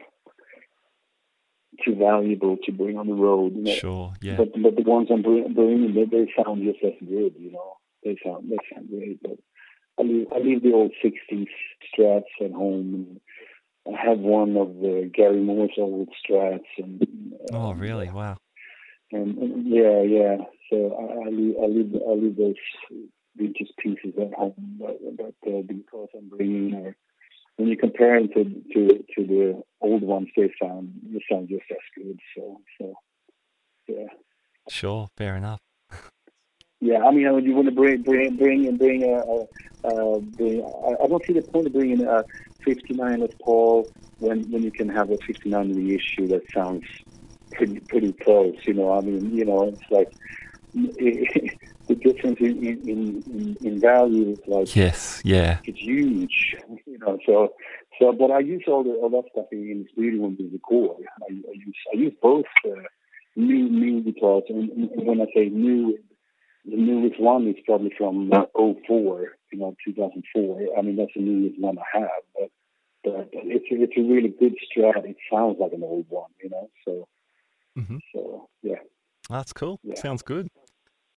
too 1.85 1.95
valuable 1.97 2.57
to 2.65 2.73
bring 2.73 2.97
on 2.99 3.07
the 3.07 3.15
road. 3.15 3.55
You 3.57 3.63
know? 3.63 3.75
Sure. 3.75 4.13
Yeah. 4.23 4.37
But 4.37 4.53
but 4.63 4.77
the 4.77 4.83
ones 4.83 5.09
I'm 5.11 5.23
bring- 5.23 5.53
bringing, 5.55 5.95
they, 5.95 6.05
they 6.05 6.33
sound 6.37 6.63
just 6.63 6.83
as 6.85 6.93
good. 7.07 7.35
You 7.39 7.53
know, 7.53 7.75
they 8.05 8.17
sound 8.25 8.51
they 8.51 8.57
sound 8.75 8.89
great. 8.91 9.21
But 9.23 9.39
I 9.99 10.03
leave 10.03 10.27
I 10.35 10.39
leave 10.39 10.63
the 10.63 10.73
old 10.73 10.93
'60s 11.05 11.49
Strats 11.95 12.25
at 12.45 12.53
home. 12.53 12.95
And 13.87 13.97
I 13.97 14.01
have 14.09 14.19
one 14.19 14.57
of 14.57 14.69
uh, 14.83 15.09
Gary 15.15 15.41
Moore's 15.41 15.73
old 15.79 16.09
Strats. 16.29 16.65
And 16.79 17.07
Oh, 17.53 17.71
um, 17.71 17.79
really? 17.79 18.11
Wow. 18.11 18.37
and, 19.13 19.39
and 19.39 19.67
yeah, 19.67 20.03
yeah. 20.03 20.37
So 20.71 20.97
I, 20.99 21.27
I 21.27 21.31
leave, 21.31 21.55
I 21.63 21.67
leave, 21.67 21.95
I 22.09 22.13
leave 22.15 22.37
those 22.37 22.55
vintage 23.37 23.71
pieces 23.79 24.15
at 24.21 24.35
home, 24.35 24.55
but, 24.81 24.99
but 25.17 25.35
uh, 25.49 25.63
because 25.63 26.09
I'm 26.17 26.29
bringing, 26.29 26.75
uh, 26.75 26.91
when 27.57 27.69
you 27.69 27.77
compare 27.77 28.19
them 28.19 28.29
to 28.35 28.45
to 28.75 29.05
to 29.15 29.27
the 29.27 29.63
old 29.81 30.03
ones, 30.03 30.29
they 30.37 30.53
sound 30.61 30.93
they 31.13 31.23
sound 31.31 31.49
just 31.49 31.65
as 31.71 31.77
good. 31.97 32.19
So 32.37 32.61
so 32.79 32.95
yeah, 33.87 34.09
Sure. 34.69 35.09
Fair 35.17 35.37
enough. 35.37 35.61
yeah. 36.81 37.05
I 37.05 37.11
mean, 37.13 37.21
you 37.45 37.55
want 37.55 37.69
to 37.69 37.75
bring 37.75 38.03
bring 38.03 38.37
bring 38.37 38.67
and 38.67 38.79
bring 38.79 39.05
a. 39.05 39.19
a 39.21 39.47
uh, 39.87 40.19
I, 40.89 41.05
I 41.05 41.07
don't 41.07 41.25
see 41.27 41.33
the 41.33 41.43
point 41.43 41.67
of 41.67 41.73
bringing 41.73 42.07
a 42.07 42.25
59 42.65 43.21
Les 43.21 43.29
Paul 43.43 43.89
when 44.19 44.51
when 44.51 44.63
you 44.63 44.71
can 44.71 44.89
have 44.89 45.11
a 45.11 45.19
59 45.19 45.75
reissue 45.75 46.27
that 46.29 46.43
sounds 46.53 46.85
pretty 47.53 47.81
pretty 47.81 48.13
close. 48.13 48.57
You 48.67 48.75
know, 48.75 48.93
I 48.93 49.01
mean, 49.01 49.35
you 49.35 49.45
know, 49.45 49.63
it's 49.65 49.91
like 49.91 50.13
the 50.75 51.95
difference 51.95 52.39
in 52.41 52.67
in, 52.67 53.23
in, 53.27 53.57
in 53.61 53.81
value 53.81 54.31
is 54.31 54.39
like 54.47 54.75
Yes. 54.75 55.23
Yeah. 55.25 55.59
it's 55.65 55.79
huge. 55.79 56.57
You 56.87 56.99
know, 56.99 57.19
so 57.27 57.55
so 57.99 58.13
but 58.13 58.31
I 58.31 58.41
use 58.41 58.65
all 58.67 58.85
the 58.85 58.91
all 58.91 59.11
that 59.11 59.31
stuff 59.33 59.47
in, 59.53 59.71
in 59.71 59.83
the 59.85 59.89
studio 59.93 60.23
when 60.23 60.37
we 60.39 60.49
record. 60.53 60.99
I, 61.23 61.33
I 61.33 61.53
use 61.55 61.77
I 61.93 61.97
use 61.97 62.15
both 62.21 62.47
uh, 62.67 62.83
new 63.37 63.69
new 63.69 64.01
guitars 64.01 64.45
and, 64.49 64.71
and 64.71 65.07
when 65.07 65.21
I 65.21 65.27
say 65.35 65.49
new, 65.49 65.99
the 66.69 66.77
newest 66.77 67.21
one 67.21 67.47
is 67.49 67.57
probably 67.65 67.93
from 67.97 68.33
uh, 68.33 68.45
04, 68.55 69.33
you 69.53 69.59
know, 69.59 69.75
2004. 69.85 70.79
I 70.79 70.83
mean 70.83 70.97
that's 70.97 71.13
the 71.15 71.23
newest 71.23 71.61
one 71.61 71.79
I 71.79 71.99
have, 72.01 72.11
but 72.35 72.51
but 73.05 73.29
it's 73.33 73.67
a, 73.71 73.83
it's 73.83 73.93
a 73.97 74.03
really 74.03 74.29
good 74.29 74.55
Strat. 74.67 75.05
It 75.05 75.17
sounds 75.33 75.57
like 75.61 75.73
an 75.73 75.83
old 75.83 76.07
one, 76.09 76.31
you 76.43 76.51
know. 76.51 76.69
So 76.85 77.09
Mhm. 77.79 78.01
so 78.13 78.49
yeah. 78.63 78.81
That's 79.29 79.53
cool. 79.53 79.79
Yeah. 79.83 79.95
Sounds 79.97 80.23
good. 80.23 80.49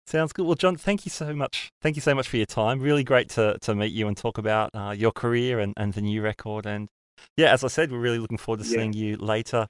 Sounds 0.07 0.33
good. 0.33 0.45
Well, 0.47 0.55
John, 0.55 0.75
thank 0.75 1.05
you 1.05 1.11
so 1.11 1.33
much. 1.35 1.69
Thank 1.81 1.95
you 1.95 2.01
so 2.01 2.15
much 2.15 2.27
for 2.27 2.37
your 2.37 2.47
time. 2.47 2.79
Really 2.79 3.03
great 3.03 3.29
to, 3.31 3.57
to 3.61 3.75
meet 3.75 3.91
you 3.91 4.07
and 4.07 4.17
talk 4.17 4.39
about 4.39 4.71
uh, 4.73 4.89
your 4.97 5.11
career 5.11 5.59
and, 5.59 5.73
and 5.77 5.93
the 5.93 6.01
new 6.01 6.23
record. 6.23 6.65
And 6.65 6.89
yeah, 7.37 7.53
as 7.53 7.63
I 7.63 7.67
said, 7.67 7.91
we're 7.91 7.99
really 7.99 8.17
looking 8.17 8.39
forward 8.39 8.63
to 8.63 8.67
Yeah. 8.69 8.77
seeing 8.77 8.93
you 8.93 9.17
later 9.17 9.67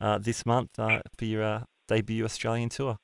uh, 0.00 0.18
this 0.18 0.44
month 0.44 0.78
uh, 0.78 1.00
for 1.16 1.24
your 1.24 1.42
uh, 1.42 1.62
debut 1.88 2.24
Australian 2.26 2.68
tour. 2.68 2.98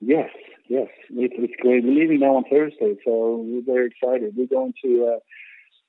Yes, 0.00 0.30
yes, 0.68 0.88
it's, 1.10 1.54
great. 1.60 1.84
We're 1.84 1.92
leaving 1.92 2.20
now 2.20 2.36
on 2.36 2.44
Thursday, 2.50 2.96
so 3.04 3.44
we're 3.44 3.62
very 3.62 3.88
excited. 3.88 4.34
We're 4.36 4.46
going 4.46 4.74
to 4.84 5.14
uh, 5.14 5.16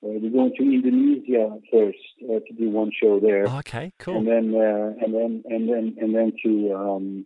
uh, 0.02 0.16
we're 0.22 0.30
going 0.32 0.54
to 0.58 0.64
Indonesia 0.64 1.60
first 1.72 1.98
uh, 2.24 2.40
to 2.40 2.54
do 2.58 2.70
one 2.70 2.92
show 3.02 3.20
there, 3.20 3.46
Okay, 3.60 3.92
cool. 4.00 4.18
and 4.18 4.28
then 4.28 4.56
uh, 4.56 4.94
and 5.04 5.14
then 5.14 5.44
and 5.46 5.70
then 5.70 5.96
and 6.00 6.16
then 6.16 6.34
to 6.44 6.74
um, 6.74 7.26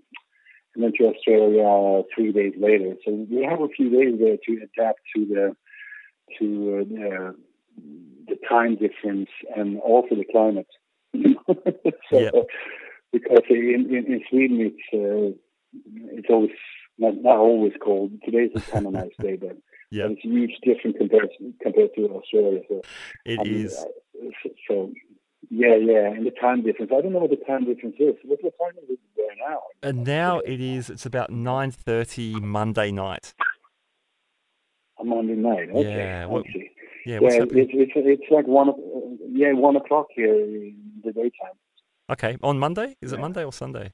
and 0.75 0.83
then 0.83 0.91
to 0.97 1.05
Australia 1.05 1.67
uh, 1.67 2.03
three 2.15 2.31
days 2.31 2.53
later. 2.59 2.95
So 3.05 3.27
we 3.29 3.43
have 3.43 3.61
a 3.61 3.67
few 3.69 3.89
days 3.89 4.19
there 4.19 4.37
to 4.37 4.63
adapt 4.63 4.99
to 5.15 5.25
the 5.25 5.55
to 6.39 6.79
uh, 6.79 6.83
the, 6.89 7.35
the 8.27 8.35
time 8.49 8.75
difference 8.75 9.29
and 9.55 9.79
also 9.79 10.15
the 10.15 10.25
climate. 10.31 10.67
so, 12.09 12.19
Yep. 12.19 12.33
Because 13.11 13.43
in, 13.51 13.85
in, 13.91 14.11
in 14.11 14.21
Sweden 14.27 14.59
it's 14.59 14.85
uh, 14.91 15.37
it's 16.17 16.27
always 16.31 16.49
not, 16.97 17.15
not 17.21 17.37
always 17.37 17.73
cold. 17.83 18.11
Today's 18.23 18.51
a 18.55 18.61
kind 18.71 18.87
of 18.87 18.93
nice 19.01 19.11
day, 19.21 19.35
but, 19.35 19.57
Yeah, 19.91 20.07
it's 20.09 20.23
a 20.25 20.27
huge 20.27 20.55
difference 20.63 20.97
compared 20.97 21.29
compared 21.61 21.91
to 21.95 22.01
Australia. 22.09 22.61
So 22.69 22.81
it 23.25 23.39
I 23.39 23.43
mean, 23.43 23.65
is. 23.65 23.75
uh, 23.77 24.29
so, 24.67 24.91
yeah, 25.49 25.75
yeah, 25.75 26.07
and 26.07 26.25
the 26.25 26.31
time 26.31 26.63
difference. 26.63 26.91
I 26.95 27.01
don't 27.01 27.13
know 27.13 27.19
what 27.19 27.29
the 27.29 27.43
time 27.45 27.65
difference 27.65 27.95
is. 27.99 28.15
What 28.23 28.39
what 28.43 28.53
time 28.61 28.77
is 28.83 28.89
it 28.91 28.99
there 29.17 29.35
now? 29.49 29.59
And 29.81 30.05
now 30.05 30.39
it 30.39 30.61
is. 30.61 30.89
It's 30.89 31.05
about 31.05 31.29
nine 31.31 31.71
thirty 31.71 32.39
Monday 32.39 32.91
night. 32.91 33.33
On 34.97 35.09
Monday 35.09 35.35
night. 35.35 35.69
Okay, 35.71 35.81
Yeah, 35.83 36.25
what- 36.27 36.45
Yeah. 37.05 37.19
Yeah, 37.21 37.43
it's, 37.43 37.71
it's 37.73 37.91
it's 37.95 38.31
like 38.31 38.47
one 38.47 38.69
yeah 39.31 39.51
one 39.51 39.75
o'clock 39.75 40.07
here 40.15 40.33
in 40.39 41.01
the 41.03 41.11
daytime. 41.11 41.57
Okay, 42.09 42.37
on 42.41 42.57
Monday. 42.59 42.95
Is 43.01 43.11
it 43.11 43.17
yeah. 43.17 43.21
Monday 43.21 43.43
or 43.43 43.51
Sunday? 43.51 43.91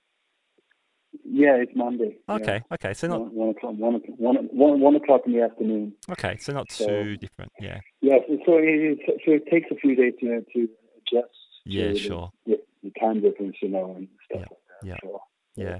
Yeah, 1.23 1.55
it's 1.55 1.71
Monday. 1.75 2.17
Okay, 2.27 2.61
yeah. 2.69 2.73
okay. 2.75 2.93
So 2.93 3.07
not 3.07 3.33
one, 3.33 3.33
one 3.33 3.49
o'clock. 3.49 3.73
One, 3.77 3.95
one, 4.17 4.35
one, 4.51 4.79
one 4.79 4.95
o'clock 4.95 5.21
in 5.25 5.33
the 5.33 5.41
afternoon. 5.41 5.93
Okay, 6.11 6.37
so 6.39 6.53
not 6.53 6.71
so, 6.71 6.85
too 6.85 7.17
different. 7.17 7.51
Yeah. 7.59 7.79
Yeah. 8.01 8.17
So, 8.27 8.37
so 8.45 8.53
it, 8.57 8.99
so 9.25 9.31
it 9.31 9.47
takes 9.49 9.67
a 9.71 9.75
few 9.75 9.95
days 9.95 10.13
to 10.19 10.41
to 10.53 10.69
adjust. 10.97 11.33
Yeah, 11.65 11.93
sure. 11.93 12.31
The, 12.45 12.59
the, 12.83 12.91
time 12.99 13.21
difference, 13.21 13.57
you 13.61 13.69
know, 13.69 13.95
and 13.95 14.07
stuff. 14.25 14.47
Yeah. 14.83 14.91
Like 14.91 15.01
that. 15.01 15.07
So, 15.07 15.21
yeah. 15.55 15.79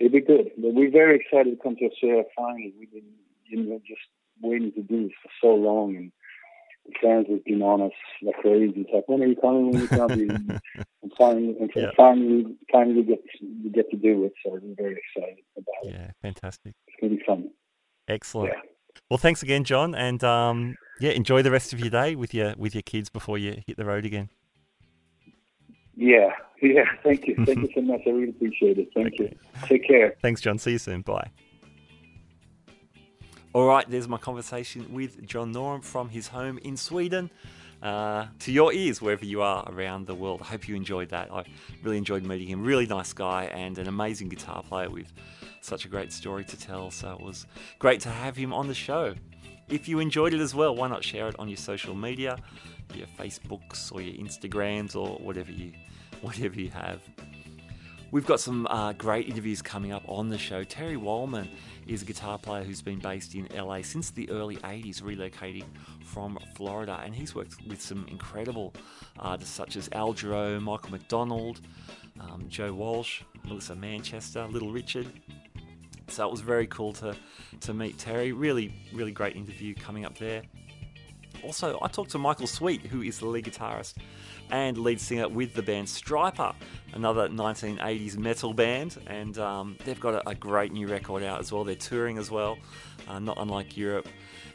It'd 0.00 0.12
be 0.12 0.20
good. 0.20 0.50
But 0.56 0.74
we're 0.74 0.90
very 0.90 1.16
excited 1.16 1.56
to 1.56 1.62
come 1.62 1.76
to 1.76 1.84
Australia 1.86 2.24
finally. 2.36 2.74
We've 2.78 2.92
been, 2.92 3.02
you 3.46 3.64
know, 3.64 3.80
just 3.86 4.00
waiting 4.42 4.72
to 4.72 4.82
do 4.82 5.04
this 5.04 5.12
for 5.22 5.30
so 5.42 5.54
long, 5.54 5.96
and 5.96 6.12
fans 7.02 7.26
have 7.30 7.44
been 7.44 7.62
on 7.62 7.82
us 7.82 7.92
like 8.22 8.36
crazy. 8.36 8.72
It's 8.80 8.90
like, 8.92 9.08
when 9.08 9.22
are 9.22 9.26
you 9.26 9.36
coming? 9.36 9.66
When 9.70 9.76
are 9.76 9.82
you 9.82 9.88
coming? 9.88 10.60
and 11.02 11.12
finally, 11.16 11.56
and 11.60 11.70
Yeah. 11.74 11.90
finally, 11.96 12.56
finally, 12.70 12.96
we 12.96 13.02
get 13.04 13.22
we 13.64 13.70
get 13.70 13.90
to 13.90 13.96
do 13.96 14.24
it. 14.24 14.32
So 14.44 14.52
we're 14.62 14.74
very 14.74 15.00
excited 15.16 15.44
about 15.56 15.74
it. 15.84 15.92
Yeah, 15.94 16.10
fantastic. 16.22 16.74
It's 16.88 16.96
gonna 17.00 17.14
be 17.16 17.22
fun. 17.26 17.50
Excellent. 18.08 18.52
Yeah. 18.54 18.60
Well, 19.08 19.18
thanks 19.18 19.42
again, 19.42 19.64
John, 19.64 19.94
and 19.94 20.22
um, 20.24 20.76
yeah, 21.00 21.10
enjoy 21.12 21.42
the 21.42 21.50
rest 21.50 21.72
of 21.72 21.80
your 21.80 21.90
day 21.90 22.16
with 22.16 22.34
your 22.34 22.54
with 22.56 22.74
your 22.74 22.82
kids 22.82 23.08
before 23.08 23.38
you 23.38 23.62
hit 23.66 23.76
the 23.76 23.84
road 23.84 24.04
again. 24.04 24.28
Yeah, 25.96 26.30
yeah. 26.62 26.84
Thank 27.02 27.26
you, 27.26 27.36
thank 27.44 27.58
you 27.58 27.68
so 27.74 27.82
much. 27.82 28.00
I 28.06 28.10
really 28.10 28.30
appreciate 28.30 28.78
it. 28.78 28.88
Thank 28.94 29.18
you. 29.18 29.30
Take 29.66 29.86
care. 29.86 30.16
Thanks, 30.22 30.40
John. 30.40 30.58
See 30.58 30.72
you 30.72 30.78
soon. 30.78 31.02
Bye. 31.02 31.30
All 33.52 33.66
right, 33.66 33.84
there's 33.90 34.06
my 34.06 34.16
conversation 34.16 34.86
with 34.92 35.26
John 35.26 35.52
Norum 35.52 35.82
from 35.82 36.08
his 36.08 36.28
home 36.28 36.58
in 36.58 36.76
Sweden. 36.76 37.30
Uh, 37.82 38.26
to 38.38 38.52
your 38.52 38.72
ears, 38.72 39.02
wherever 39.02 39.24
you 39.24 39.42
are 39.42 39.68
around 39.72 40.06
the 40.06 40.14
world. 40.14 40.40
I 40.40 40.44
hope 40.44 40.68
you 40.68 40.76
enjoyed 40.76 41.08
that. 41.08 41.32
I 41.32 41.42
really 41.82 41.98
enjoyed 41.98 42.24
meeting 42.24 42.46
him. 42.46 42.62
Really 42.62 42.86
nice 42.86 43.12
guy 43.12 43.46
and 43.46 43.76
an 43.78 43.88
amazing 43.88 44.28
guitar 44.28 44.62
player 44.62 44.88
with 44.88 45.12
such 45.62 45.84
a 45.84 45.88
great 45.88 46.12
story 46.12 46.44
to 46.44 46.56
tell. 46.56 46.92
So 46.92 47.10
it 47.10 47.20
was 47.20 47.46
great 47.80 48.00
to 48.02 48.08
have 48.08 48.36
him 48.36 48.52
on 48.52 48.68
the 48.68 48.74
show. 48.74 49.16
If 49.68 49.88
you 49.88 49.98
enjoyed 49.98 50.32
it 50.32 50.40
as 50.40 50.54
well, 50.54 50.76
why 50.76 50.86
not 50.86 51.02
share 51.02 51.26
it 51.26 51.36
on 51.40 51.48
your 51.48 51.56
social 51.56 51.96
media, 51.96 52.38
your 52.94 53.08
Facebooks 53.18 53.92
or 53.92 54.00
your 54.00 54.14
Instagrams 54.14 54.94
or 54.94 55.16
whatever 55.18 55.50
you 55.50 55.72
whatever 56.20 56.60
you 56.60 56.70
have. 56.70 57.00
We've 58.12 58.26
got 58.26 58.40
some 58.40 58.66
uh, 58.66 58.92
great 58.94 59.28
interviews 59.28 59.62
coming 59.62 59.92
up 59.92 60.02
on 60.08 60.30
the 60.30 60.38
show. 60.38 60.64
Terry 60.64 60.96
Wollman 60.96 61.48
is 61.86 62.02
a 62.02 62.04
guitar 62.04 62.38
player 62.38 62.64
who's 62.64 62.82
been 62.82 62.98
based 62.98 63.36
in 63.36 63.46
LA 63.54 63.82
since 63.82 64.10
the 64.10 64.28
early 64.30 64.56
80s, 64.56 65.00
relocating 65.00 65.62
from 66.04 66.36
Florida. 66.56 67.00
And 67.04 67.14
he's 67.14 67.36
worked 67.36 67.64
with 67.68 67.80
some 67.80 68.04
incredible 68.10 68.74
artists 69.20 69.54
such 69.54 69.76
as 69.76 69.88
Al 69.92 70.12
Jarreau, 70.12 70.60
Michael 70.60 70.90
McDonald, 70.90 71.60
um, 72.18 72.46
Joe 72.48 72.72
Walsh, 72.72 73.22
Melissa 73.44 73.76
Manchester, 73.76 74.44
Little 74.48 74.72
Richard. 74.72 75.06
So 76.08 76.26
it 76.26 76.32
was 76.32 76.40
very 76.40 76.66
cool 76.66 76.92
to, 76.94 77.14
to 77.60 77.72
meet 77.72 77.96
Terry. 77.96 78.32
Really, 78.32 78.74
really 78.92 79.12
great 79.12 79.36
interview 79.36 79.72
coming 79.72 80.04
up 80.04 80.18
there. 80.18 80.42
Also, 81.44 81.78
I 81.82 81.88
talked 81.88 82.10
to 82.10 82.18
Michael 82.18 82.46
Sweet, 82.46 82.82
who 82.82 83.02
is 83.02 83.18
the 83.18 83.26
lead 83.26 83.44
guitarist 83.44 83.94
and 84.50 84.76
lead 84.78 85.00
singer 85.00 85.28
with 85.28 85.54
the 85.54 85.62
band 85.62 85.86
Stryper, 85.86 86.54
another 86.92 87.28
1980s 87.28 88.18
metal 88.18 88.52
band, 88.52 88.98
and 89.06 89.38
um, 89.38 89.76
they've 89.84 90.00
got 90.00 90.14
a, 90.14 90.30
a, 90.30 90.34
great 90.34 90.72
new 90.72 90.88
record 90.88 91.22
out 91.22 91.40
as 91.40 91.52
well. 91.52 91.64
They're 91.64 91.74
touring 91.76 92.18
as 92.18 92.30
well, 92.30 92.58
uh, 93.08 93.18
not 93.18 93.38
unlike 93.38 93.76
Europe. 93.76 94.08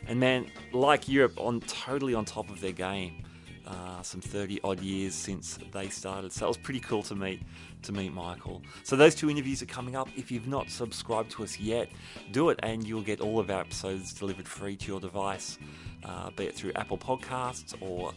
And 0.08 0.20
man, 0.20 0.48
like 0.74 1.08
Europe, 1.08 1.40
on 1.40 1.62
totally 1.62 2.14
on 2.14 2.26
top 2.26 2.50
of 2.50 2.62
their 2.62 2.74
game. 2.74 3.24
Uh, 3.68 4.00
some 4.04 4.22
30 4.22 4.60
odd 4.64 4.80
years 4.80 5.16
since 5.16 5.58
they 5.72 5.90
started, 5.90 6.32
so 6.32 6.46
it 6.46 6.50
was 6.50 6.58
pretty 6.58 6.80
cool 6.80 7.02
to 7.02 7.16
meet 7.16 7.42
to 7.82 7.92
meet 7.92 8.14
Michael. 8.14 8.62
So 8.84 8.96
those 8.96 9.16
two 9.16 9.28
interviews 9.28 9.64
are 9.64 9.66
coming 9.68 9.96
up. 9.96 10.08
If 10.16 10.32
you've 10.32 10.48
not 10.48 10.70
subscribed 10.70 11.32
to 11.32 11.44
us 11.44 11.60
yet, 11.60 11.90
do 12.32 12.50
it, 12.50 12.60
and 12.62 12.86
you'll 12.86 13.02
get 13.02 13.22
all 13.22 13.40
of 13.40 13.50
our 13.50 13.62
episodes 13.62 14.14
delivered 14.14 14.48
free 14.48 14.76
to 14.76 14.88
your 14.88 15.00
device, 15.00 15.58
uh, 16.04 16.30
be 16.32 16.46
it 16.46 16.54
through 16.56 16.74
Apple 16.76 17.00
Podcasts 17.00 17.74
or 17.82 18.14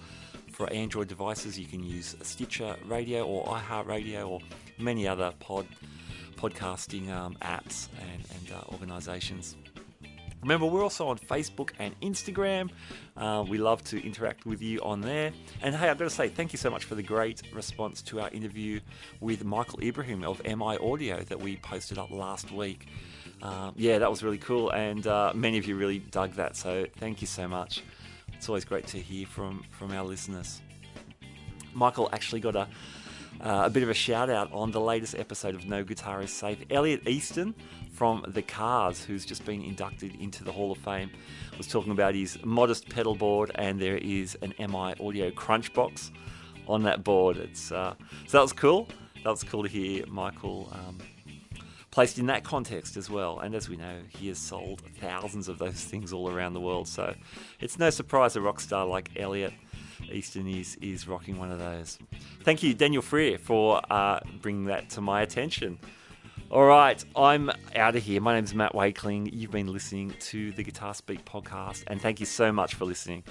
for 0.58 0.70
Android 0.72 1.06
devices, 1.06 1.58
you 1.58 1.66
can 1.66 1.84
use 1.84 2.16
Stitcher 2.22 2.76
Radio 2.87 3.24
or 3.24 3.46
iHeartRadio 3.46 4.28
or 4.28 4.40
many 4.76 5.06
other 5.06 5.32
pod 5.38 5.68
podcasting 6.37 7.08
um, 7.11 7.37
apps 7.42 7.88
and, 8.00 8.24
and 8.34 8.52
uh, 8.52 8.72
organizations. 8.72 9.56
Remember, 10.42 10.66
we're 10.66 10.83
also 10.83 11.09
on 11.09 11.18
Facebook 11.18 11.70
and 11.79 11.98
Instagram. 12.01 12.70
Uh, 13.16 13.44
we 13.48 13.59
love 13.59 13.83
to 13.85 14.05
interact 14.05 14.46
with 14.46 14.62
you 14.62 14.81
on 14.83 15.01
there. 15.01 15.33
And 15.62 15.74
hey, 15.74 15.88
I've 15.88 15.98
got 15.98 16.05
to 16.05 16.11
say, 16.11 16.29
thank 16.29 16.53
you 16.53 16.59
so 16.59 16.70
much 16.70 16.85
for 16.85 16.94
the 16.94 17.03
great 17.03 17.42
response 17.53 18.03
to 18.03 18.20
our 18.20 18.31
interview 18.31 18.81
with 19.20 19.44
Michael 19.44 19.81
Ibrahim 19.83 20.22
of 20.22 20.42
MI 20.44 20.77
Audio 20.79 21.22
that 21.24 21.40
we 21.40 21.57
posted 21.57 21.98
up 21.98 22.11
last 22.11 22.53
week. 22.53 22.87
Uh, 23.42 23.72
yeah, 23.77 23.98
that 23.98 24.11
was 24.11 24.22
really 24.22 24.38
cool, 24.38 24.70
and 24.70 25.07
uh, 25.07 25.33
many 25.35 25.59
of 25.59 25.66
you 25.66 25.77
really 25.77 25.98
dug 25.98 26.33
that. 26.35 26.57
So 26.57 26.87
thank 26.98 27.20
you 27.20 27.27
so 27.27 27.46
much. 27.46 27.83
It's 28.35 28.48
always 28.48 28.64
great 28.64 28.87
to 28.88 28.98
hear 28.98 29.27
from 29.27 29.64
from 29.70 29.92
our 29.92 30.05
listeners. 30.05 30.61
Michael 31.74 32.09
actually 32.12 32.40
got 32.40 32.57
a 32.57 32.68
uh, 33.40 33.62
a 33.66 33.70
bit 33.70 33.83
of 33.83 33.88
a 33.88 33.94
shout 33.94 34.31
out 34.31 34.53
on 34.53 34.70
the 34.70 34.81
latest 34.81 35.14
episode 35.16 35.55
of 35.55 35.66
No 35.66 35.85
Guitar 35.85 36.22
is 36.22 36.33
Safe. 36.33 36.59
Elliot 36.70 37.07
Easton 37.09 37.55
from 37.92 38.24
The 38.29 38.42
Cars, 38.42 39.05
who's 39.05 39.24
just 39.24 39.44
been 39.44 39.62
inducted 39.62 40.14
into 40.20 40.44
the 40.44 40.53
Hall 40.53 40.72
of 40.72 40.79
Fame, 40.79 41.11
was 41.57 41.66
talking 41.66 41.92
about 41.92 42.14
his 42.14 42.38
modest 42.44 42.88
pedal 42.88 43.14
board, 43.14 43.53
and 43.55 43.81
there 43.81 43.98
is 43.98 44.37
an 44.42 44.55
MI 44.59 44.94
Audio 45.01 45.31
Crunch 45.31 45.72
box 45.72 46.11
on 46.66 46.83
that 46.83 47.05
board. 47.05 47.37
It's 47.37 47.70
uh, 47.70 47.94
so 48.27 48.38
that 48.38 48.42
was 48.42 48.53
cool. 48.53 48.88
That 49.24 49.31
was 49.31 49.44
cool 49.44 49.62
to 49.62 49.68
hear 49.68 50.05
Michael 50.07 50.72
um, 50.72 50.98
placed 51.90 52.18
in 52.18 52.27
that 52.27 52.44
context 52.44 52.96
as 52.96 53.09
well. 53.11 53.40
And 53.40 53.55
as 53.55 53.68
we 53.68 53.77
know, 53.77 53.98
he 54.09 54.29
has 54.29 54.38
sold 54.38 54.83
thousands 55.01 55.48
of 55.48 55.59
those 55.59 55.85
things 55.85 56.12
all 56.12 56.31
around 56.31 56.55
the 56.55 56.61
world. 56.61 56.88
So 56.88 57.14
it's 57.61 57.79
no 57.79 57.90
surprise 57.90 58.37
a 58.37 58.40
rock 58.40 58.61
star 58.61 58.87
like 58.87 59.11
Elliot 59.16 59.53
Easton 60.12 60.48
is, 60.48 60.76
is 60.80 61.06
rocking 61.08 61.38
one 61.38 61.50
of 61.50 61.58
those. 61.58 61.98
Thank 62.42 62.62
you, 62.62 62.74
Daniel 62.74 63.02
Freer, 63.02 63.38
for 63.38 63.80
uh, 63.90 64.20
bringing 64.40 64.66
that 64.66 64.90
to 64.90 65.00
my 65.00 65.22
attention. 65.22 65.78
All 66.50 66.64
right, 66.64 67.02
I'm 67.14 67.50
out 67.76 67.94
of 67.94 68.02
here. 68.02 68.20
My 68.22 68.34
name 68.34 68.44
is 68.44 68.54
Matt 68.54 68.74
Wakeling. 68.74 69.28
You've 69.32 69.50
been 69.50 69.70
listening 69.70 70.14
to 70.20 70.50
the 70.52 70.62
Guitar 70.62 70.94
Speak 70.94 71.24
podcast, 71.24 71.84
and 71.88 72.00
thank 72.00 72.20
you 72.20 72.26
so 72.26 72.50
much 72.52 72.74
for 72.74 72.87
listening. 72.87 73.22